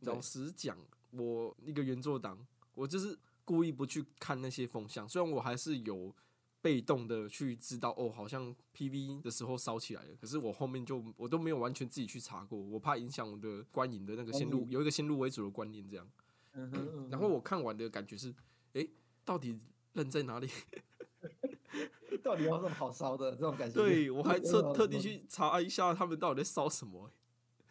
[0.00, 0.76] 老实讲，
[1.10, 2.38] 我一个原作党，
[2.74, 6.14] 我就是故意不去看那些风向，虽然我还是有
[6.62, 16.08] 被动的去知道哦，好像 PV 的时候烧起来了，可是我后面就我都没有完全自己去查过，我怕影响我的观影的那个先入有一个先入为主的观念这样。
[16.54, 18.34] 嗯哼嗯然后我看完的感觉是，
[18.74, 18.90] 诶，
[19.24, 19.58] 到底
[19.94, 20.48] 人在哪里？
[22.22, 23.74] 到底有什么好烧的这种感觉？
[23.74, 27.10] 对 我还特特地去查一下他们到底在烧什么、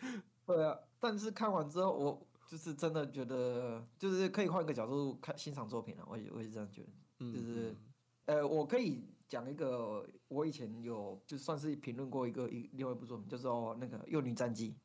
[0.01, 6.03] 欸对啊，但是看完之后，我就是真的觉得，就是可以换个角度看欣赏作品了。
[6.09, 6.87] 我也我也这样觉得。
[7.19, 7.71] 嗯，就是
[8.25, 14.75] 嗯呃，我可以讲一个，我以前有就算是评论过一个一另外一部作品，就是哦那个《幼女战记》。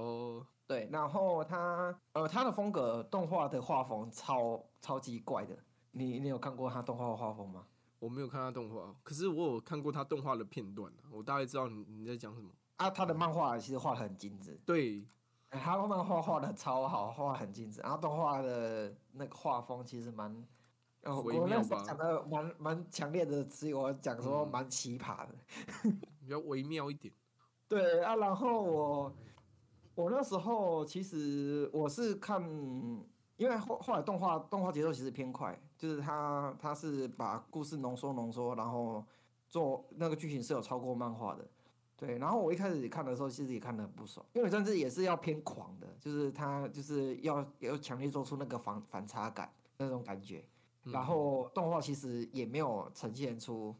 [0.00, 5.56] 哦，对，然后他呃他的风格动画的画风超超级怪的。
[5.94, 7.66] 你你有看过他动画的画风吗？
[7.98, 12.50] 我没有看他动画，可是我有看过他动画的片段啊我大概知道你你在讲什么。
[12.76, 15.06] 啊，他的漫画其实画的很精致，对，
[15.48, 20.44] 呃他漫画画的超好，画得很精致，然后动画的那个画风其实蛮，
[21.02, 25.34] 呃，微我那时候讲的蛮蛮强烈的词语，我讲说嗯蛮奇葩的。
[26.20, 27.14] 比较微妙一点。
[27.68, 29.16] 对啊，然后我
[29.94, 32.42] 我那时候其实我是看，
[33.36, 39.04] 因为后后来动画动画节奏其实偏快，就是他他是把故事浓缩浓缩，然后
[39.50, 41.46] 做那个剧情是有超过漫画的。
[41.94, 50.42] 对，然后我一开始看的时候，其实也看得很不爽，因为甚至也是要偏狂的，就是他就是要要强烈做出那个反反差感那种感觉。
[50.84, 53.74] 嗯然后动画其实也没有呈现出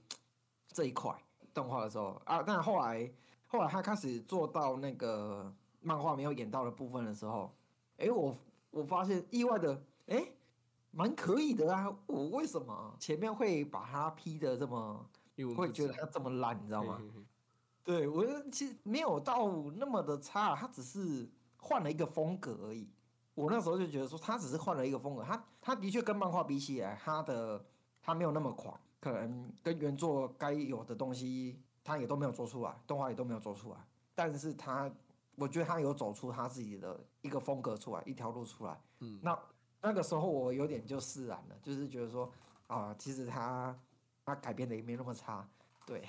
[0.68, 1.14] 这一块
[1.54, 3.10] 动画的时候啊，但后来
[3.46, 5.50] 后来他开始做到那个
[5.80, 7.50] 漫画没有演到的部分的时候，
[7.96, 8.34] 诶，我
[8.70, 10.34] 我发现意外的，诶，
[10.94, 11.94] 蛮可以的啊！
[12.06, 15.04] 我为什么前面会把他批的这么，
[15.56, 16.96] 会觉得他这么烂，你知道吗？
[16.98, 17.24] 嘿嘿嘿
[17.82, 21.28] 对我觉得其实没有到那么的差，他只是
[21.58, 22.88] 换了一个风格而已。
[23.34, 27.62] 我那时候就觉得说，他只是换了一个风格，他他的确跟漫画比起来，他的
[28.00, 33.76] 他没有那么狂，可能跟原作该有的东西他也都没有做出来，动画也都没有做出来。
[34.14, 34.90] 但是他，
[35.34, 38.80] 我觉得他有走出他自己的一个风格出来，一条路出来。
[39.00, 39.36] 嗯那
[39.84, 42.32] 那个时候我有点就释然了，就是觉得说
[42.68, 43.78] 啊，其实他
[44.24, 45.46] 他改编的也没那么差，
[45.86, 46.02] 对。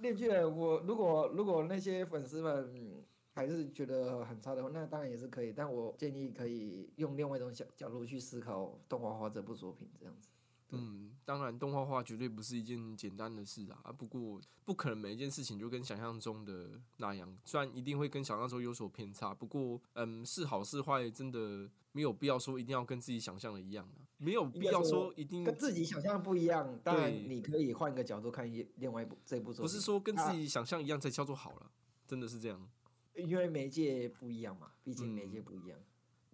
[0.00, 10.28] 链锯人，我如果如果那些粉丝们还是觉得很差的话，那当然也是可以，但我建议可以用另外一种角角度去思考动画化这部作品，这样子。
[10.70, 13.78] 嗯，当然，动画化绝对不是一件简单的事啊。
[13.84, 19.32] 啊不过，不可能每一件事情就跟想象中的那样，虽然一定会跟想象中有所偏差。
[19.34, 29.62] 不过，嗯，是好是坏，真的没有必要说一定要跟自己想象的一样啊，没有必要说一定跟自己想象不一样，当然你可以换个角度看一另外一部这部作品。
[29.62, 31.70] 不是说跟自啊己想象一样才叫做好了，
[32.06, 32.68] 真的是这样。
[33.14, 35.78] 因为媒介不一样嘛，毕竟媒嗯介不一样。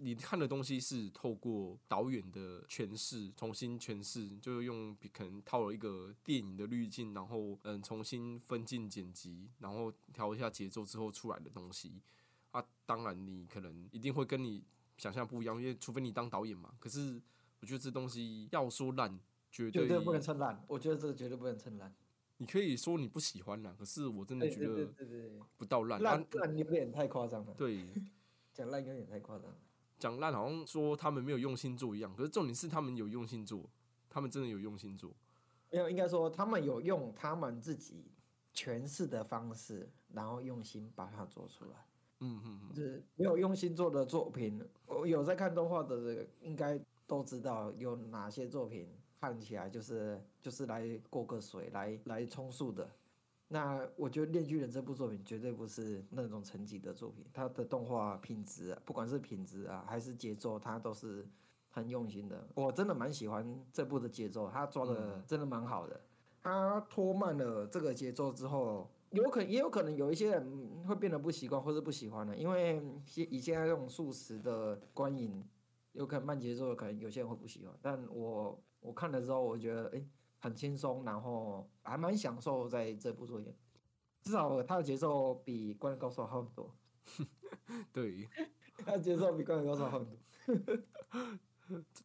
[0.02, 12.00] 你看的东西是透过导演的诠释重新诠释，就是用比可能套了一个电影的滤镜，然后嗯重新分镜剪辑，然后调一下节奏之后出来的东西
[12.52, 12.64] 啊。
[12.86, 14.64] 当然你可能一定会跟你
[14.96, 16.74] 想象不一样，因为除非你当导演嘛。
[16.80, 17.20] 可是
[17.60, 19.20] 我觉得这东西要说烂，
[19.50, 21.94] 绝对不能称烂，我觉得这个绝对不能称烂。
[22.38, 24.90] 你可以说你不喜欢啦，可是我真的觉得
[25.58, 26.02] 不到烂。
[26.02, 27.84] 烂啊烂有点太夸张了，对，
[28.54, 29.58] 讲烂有点太夸张了。
[30.00, 33.68] 讲烂好像说他们没有用心做一样，可是重点是他们有用心做，
[34.08, 35.12] 他们真的有用心做。
[35.70, 38.10] 没有，应该说他们有用他们自己
[38.54, 41.72] 诠释的方式，然后用心把它做出来。
[42.20, 48.88] 嗯嗯嗯，就是没有用心做的作品，我有在看动画的这个应该都知道有哪些作品
[49.20, 52.90] 看起来就是就是来过个水、来来充数的。
[53.52, 61.26] 那我觉得《链锯人》这部作品绝对不是那种层级的作品，它的动画品质啊，不管是品质啊还是节奏，它都是
[61.68, 62.46] 很用心的。
[62.54, 66.00] 我真的蛮喜欢这部的节奏，它抓的真的蛮好的。
[66.40, 75.44] 它拖慢了这个节奏之后，有可也有可能有一些人会变得不习惯或者不喜欢了，因为现以现在这种速食的观影，
[75.92, 77.74] 有可能慢节奏，可能有些人会不喜欢。
[77.82, 80.06] 但我我看了之后，我觉得诶
[80.40, 83.54] 很轻松，然后还蛮享受在这部作品。
[84.22, 86.74] 至少他的节奏比《灌篮高手》好很多，
[87.92, 88.28] 对，
[88.76, 90.18] 他的节奏比《灌篮高手》好很多。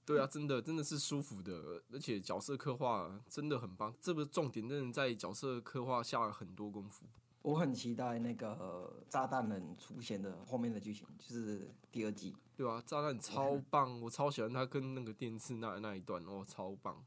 [0.06, 3.94] 对啊，真的真的是舒服的，而且角色刻画真的很棒。
[4.00, 7.06] 这个重点真的在角色刻画下了很多功夫。
[7.42, 12.36] 我很期待那个炸弹人出现的后面的剧情，就是第二季。
[12.56, 17.04] 对啊，炸弹超棒，我超喜欢他跟那个电刺那那一段哦，超棒。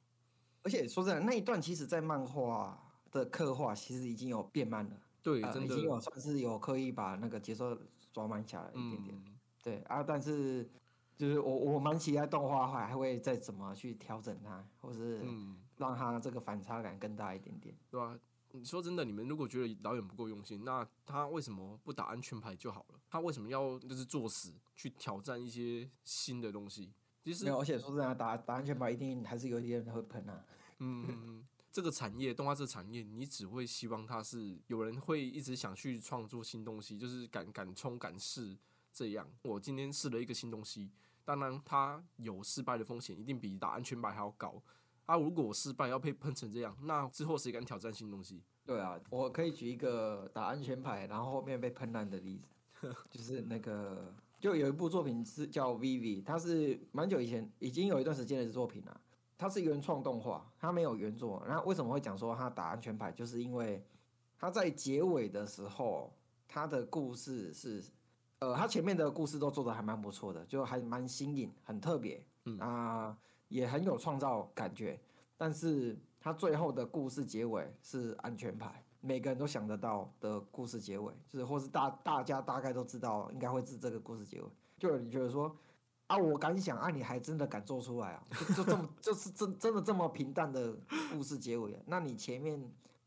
[0.68, 2.78] 而且说真的，那一段其实在漫画
[3.10, 7.74] 的刻画其实已经有变慢了，对，呃真的已经有算是有刻意把那个节奏
[8.12, 9.16] 抓慢下来一点点。
[9.16, 10.68] 嗯，对啊，但是
[11.16, 17.74] 就是我我蛮期待动画还会再怎么去调整它，或是嗯，让它这个反差感更大一点点。
[17.90, 18.18] 对啊。
[18.52, 22.98] 你说真的，你们如果觉得导演不够用心，那他为什么不打安全牌就好了？
[23.10, 26.90] 他为什么要就是作死去挑战一些新的东西？
[27.22, 30.42] 其实而且说真的，打打安全牌一定还是有一些人会喷啊。
[30.78, 38.56] 嗯，嗯嗯这个产业，动画这个产业，你只会希望它是有人会一直想去创作新东西，就是敢敢冲敢试
[38.92, 39.28] 这样。
[39.42, 40.90] 我今天试了一个新东西，
[41.24, 44.60] 当然它有失败的风险，一定比打安全牌还要高。
[45.06, 48.42] 啊，如果我失败要被喷成这样，那之后谁敢挑战新东西？
[48.66, 52.42] 对啊，我可以举一个打安全牌，然后后面被喷烂的例
[52.80, 59.00] 子，就是那个就有一部作品是叫《Vivi》，它是蛮久以前已经有一段时间的作品了。
[59.38, 61.40] 它是原创动画，它没有原作。
[61.46, 63.12] 那为什么会讲说它打安全牌？
[63.12, 63.80] 就是因为
[64.36, 66.12] 它在结尾的时候，
[66.48, 67.84] 它的故事是，
[68.40, 73.16] 呃，它前面的故事都做的还蛮不错的，就还蛮新颖，很特别，嗯啊、
[73.46, 75.00] 也很有创造感觉。
[75.36, 85.56] 但是它最后的故事结尾是安全牌，每个人都想得到的故事结尾，就是或是大大家大概都知道应该会是这个故事结尾，就有人觉得说。
[86.08, 88.22] 啊，我敢想啊，你还真的敢做出来啊？
[88.30, 90.74] 就就这么，就是真真的这么平淡的
[91.12, 91.80] 故事结尾啊？
[91.86, 92.60] 那你前面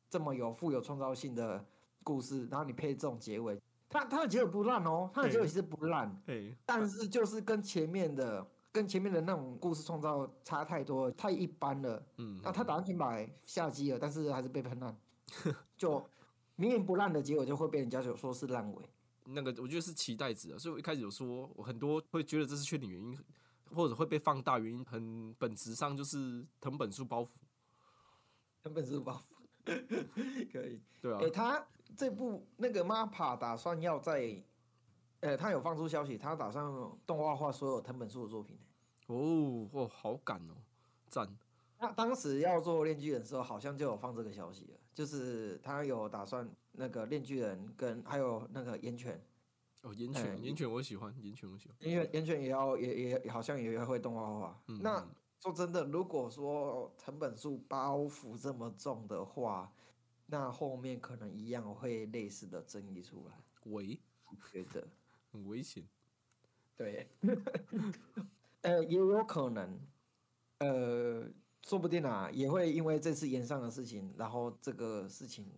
[0.09, 1.65] 这么有富有创造性的
[2.03, 12.03] 故事，然后你配这种结尾，它它的结尾不烂哦，它的结尾其实不烂，嘿，但是就是跟前面的跟前面的那种故事创造差太多，太一般了。
[12.17, 14.95] 嗯，那他打算去买下机了，但是还是被喷烂，
[15.75, 16.07] 就
[16.55, 18.89] 明明不烂的结果就会被人家就说是烂尾。
[19.25, 23.17] 那个我觉得是期待值啊，所以我一开始有说，我很多会觉得这是缺点原因，
[23.73, 27.29] 或者会被放大原因，很本质上就是藤本树包袱，
[28.63, 29.21] 藤本树包
[29.65, 29.65] 袱，
[30.51, 30.81] 可以。
[31.01, 31.65] 对啊诶、，他
[31.97, 34.43] 这部那个 MAPPA 打算要在，
[35.21, 36.63] 呃，他有放出消息，他打算
[37.05, 38.57] 动画化所有藤本树的作品。
[39.07, 40.53] 哦，哦，好赶哦，
[41.09, 41.27] 赞，
[41.77, 49.21] 他当时要做《链锯人》的时候，好像就有放这个消息了，就是他有打算那个《炼巨人》跟还有那个岩犬，
[49.81, 54.61] 哦，岩哎泉，岩犬我喜欢，岩犬我喜欢，岩犬岩犬也要也也好像也会动画化。
[54.67, 55.07] 嗯那
[55.39, 59.73] 说真的，如果说藤本树包袱这么重的话，
[60.27, 63.35] 那后面可能一样会类似的争议出来，
[63.71, 63.99] 危，
[64.29, 64.87] 我觉得。
[65.31, 65.87] 很危险，
[66.75, 67.07] 对，
[68.63, 69.79] 呃，也有可能，
[70.59, 71.25] 呃，
[71.63, 75.49] 说不定啊，也会因为这次延上的事情，然后这个事情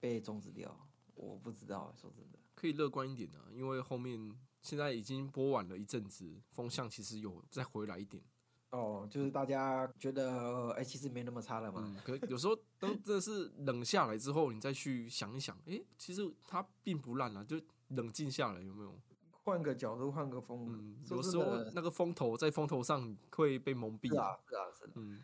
[0.00, 0.88] 被终止掉。
[1.14, 2.38] 我不知道，说真的。
[2.54, 8.22] 可以乐观一点啊，因为后面现在已经播完了一阵子，风向其实有再回来一点，
[8.70, 11.82] 哦，就是大家觉得，哎、其实没那么差了嘛。
[11.84, 18.98] 嗯，可有时候当真的是冷下来之后，你再去想一想，诶，其实它并不烂啊，就冷静下来有没有？
[19.42, 20.72] 换个角度，换个风格。
[20.78, 21.44] 嗯，有时候
[21.74, 24.90] 那个风头在风头上会被蒙蔽是啊，是啊。
[24.94, 25.22] 嗯，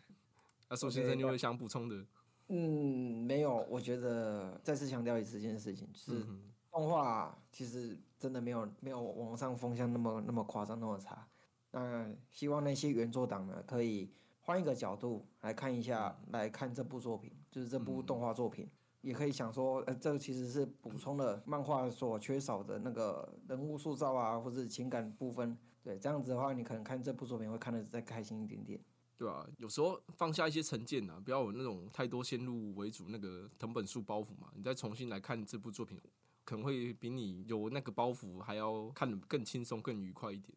[0.69, 2.05] 那宋先生有没有想补充的？
[2.49, 6.41] 嗯，没有，我觉得再次强调一次这件事情，就是嗯
[6.71, 11.27] 动画其实真的没有没有网上风向那么那么夸张那么差。
[11.71, 18.69] 那希望那些原作党呢，可以换一个角度来看一下，来看这部作品，就是这部动画作品，
[19.01, 25.57] 也可以想说，呃，这个其实是补充了漫画所缺少的那个人物塑造啊，或者情感部分。
[25.83, 28.79] 对，这样子的话，你可能看这部作品会看得再开心一点点。
[29.17, 35.99] 对啊，有时候放下一些成见啊，不要有那种太多先入为主那个藤本树包袱嘛，你再重新来看这部作品，
[36.45, 40.55] 可能会比你有那个包袱还要看得更轻松、更愉快一点。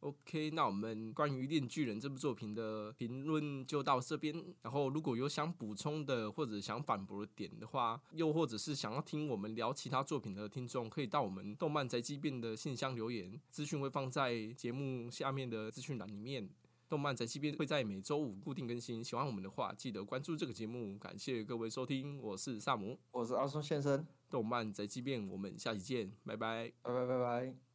[0.00, 4.34] OK，那我们关于《链巨人》这部作品的评论就到这边。
[4.60, 16.50] 然后，如果有想补充的或者想反驳的点的话，又或者是想要听我们聊其他作品的听众，可以到我们动漫宅急便的信箱留言，资讯会放在节目下面的资讯栏里面。
[16.92, 20.98] 动漫宅急便会在每周五固定更新，喜欢我们的话，记得关注这个节目。
[20.98, 27.71] 感谢各位收听，我是萨姆，我是阿松先生，动漫宅急便，我们下期见，拜拜，拜拜拜拜。